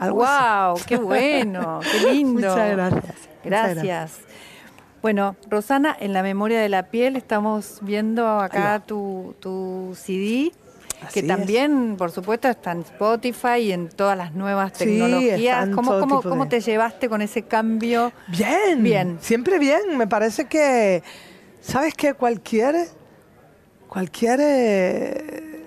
Algo 0.00 0.24
así. 0.24 0.44
¡Wow! 0.80 0.86
¡Qué 0.86 0.96
bueno! 0.96 1.80
¡Qué 1.82 2.10
lindo! 2.12 2.48
Muchas 2.48 2.70
gracias. 2.72 3.04
Muchas 3.44 3.74
Gracias. 3.74 4.18
Bueno, 5.02 5.36
Rosana, 5.48 5.96
en 5.98 6.12
la 6.12 6.22
memoria 6.22 6.60
de 6.60 6.68
la 6.68 6.84
piel 6.90 7.16
estamos 7.16 7.78
viendo 7.80 8.26
acá 8.40 8.82
tu, 8.84 9.34
tu 9.40 9.96
CD, 9.96 10.52
Así 11.02 11.14
que 11.14 11.20
es. 11.20 11.26
también, 11.26 11.96
por 11.96 12.10
supuesto, 12.10 12.48
está 12.48 12.72
en 12.72 12.80
Spotify 12.80 13.60
y 13.60 13.72
en 13.72 13.88
todas 13.88 14.18
las 14.18 14.34
nuevas 14.34 14.72
Sí, 14.74 14.84
tecnologías. 14.84 15.66
en 15.68 15.72
¿Cómo, 15.74 15.98
cómo- 16.00 16.20
cómo 16.22 16.44
de- 16.44 16.50
te 16.50 16.60
llevaste 16.60 17.08
con 17.08 17.22
ese 17.22 17.42
cambio? 17.42 18.12
Bien, 18.28 18.82
Bien. 18.82 19.18
siempre 19.22 19.58
bien. 19.58 19.96
Me 19.96 20.06
parece 20.06 20.44
que, 20.46 21.02
¿sabes 21.62 21.94
qué? 21.94 22.12
Cualquier, 22.12 22.76
cualquier 23.88 24.38
eh, 24.42 25.64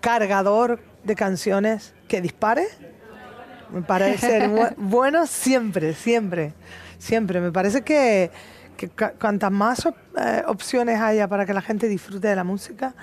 cargador 0.00 0.80
de 1.04 1.14
canciones 1.14 1.94
que 2.08 2.20
dispare, 2.20 2.66
me 3.74 3.82
parece 3.82 4.18
ser 4.26 4.50
bu- 4.50 4.74
bueno 4.76 5.26
siempre, 5.26 5.94
siempre, 5.94 6.52
siempre. 6.98 7.40
Me 7.40 7.52
parece 7.52 7.82
que, 7.82 8.30
que 8.76 8.88
cuantas 9.20 9.50
más 9.50 9.84
op- 9.86 9.96
eh, 10.18 10.42
opciones 10.46 11.00
haya 11.00 11.28
para 11.28 11.44
que 11.46 11.54
la 11.54 11.62
gente 11.62 11.88
disfrute 11.88 12.28
de 12.28 12.36
la 12.36 12.44
música, 12.44 12.94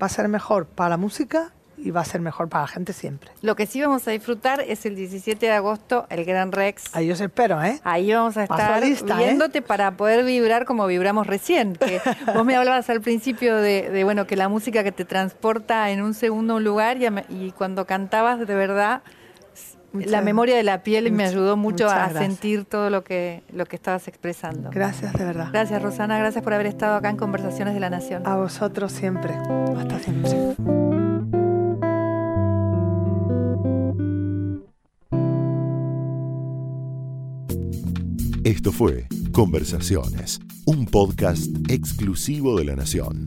va 0.00 0.06
a 0.06 0.10
ser 0.10 0.28
mejor 0.28 0.66
para 0.66 0.90
la 0.90 0.96
música 0.96 1.52
y 1.80 1.92
va 1.92 2.00
a 2.00 2.04
ser 2.04 2.20
mejor 2.20 2.48
para 2.48 2.62
la 2.62 2.68
gente 2.68 2.92
siempre. 2.92 3.30
Lo 3.40 3.54
que 3.54 3.64
sí 3.66 3.80
vamos 3.80 4.06
a 4.08 4.10
disfrutar 4.10 4.60
es 4.66 4.84
el 4.84 4.96
17 4.96 5.46
de 5.46 5.52
agosto, 5.52 6.06
el 6.10 6.24
Gran 6.24 6.50
Rex. 6.50 6.84
Ahí 6.92 7.08
os 7.12 7.20
espero, 7.20 7.62
¿eh? 7.62 7.80
Ahí 7.84 8.12
vamos 8.12 8.36
a 8.36 8.42
estar 8.42 8.82
lista, 8.82 9.14
¿eh? 9.14 9.24
viéndote 9.26 9.62
para 9.62 9.92
poder 9.92 10.24
vibrar 10.24 10.64
como 10.64 10.88
vibramos 10.88 11.28
recién. 11.28 11.74
Que 11.76 12.00
vos 12.34 12.44
me 12.44 12.56
hablabas 12.56 12.90
al 12.90 13.00
principio 13.00 13.54
de, 13.56 13.90
de, 13.90 14.02
bueno 14.02 14.26
que 14.26 14.34
la 14.34 14.48
música 14.48 14.82
que 14.82 14.90
te 14.90 15.04
transporta 15.04 15.90
en 15.90 16.02
un 16.02 16.14
segundo 16.14 16.58
lugar 16.58 16.96
y 17.28 17.52
cuando 17.52 17.86
cantabas 17.86 18.40
de 18.40 18.54
verdad 18.56 19.02
Muchas- 19.92 20.10
la 20.10 20.20
memoria 20.20 20.56
de 20.56 20.62
la 20.62 20.82
piel 20.82 21.10
me 21.12 21.24
ayudó 21.24 21.56
mucho 21.56 21.84
muchas 21.84 21.92
a 21.92 22.08
gracias. 22.10 22.24
sentir 22.24 22.64
todo 22.64 22.90
lo 22.90 23.04
que 23.04 23.42
lo 23.52 23.64
que 23.66 23.76
estabas 23.76 24.06
expresando. 24.08 24.70
Gracias, 24.70 25.12
de 25.14 25.24
verdad. 25.24 25.48
Gracias 25.52 25.82
Rosana, 25.82 26.18
gracias 26.18 26.44
por 26.44 26.52
haber 26.54 26.66
estado 26.66 26.96
acá 26.96 27.08
en 27.10 27.16
Conversaciones 27.16 27.72
de 27.74 27.80
la 27.80 27.88
Nación. 27.90 28.26
A 28.26 28.36
vosotros 28.36 28.92
siempre. 28.92 29.32
Hasta 29.78 29.98
siempre. 29.98 30.54
Esto 38.44 38.72
fue 38.72 39.06
Conversaciones, 39.32 40.40
un 40.66 40.86
podcast 40.86 41.46
exclusivo 41.70 42.56
de 42.58 42.64
la 42.64 42.76
Nación. 42.76 43.26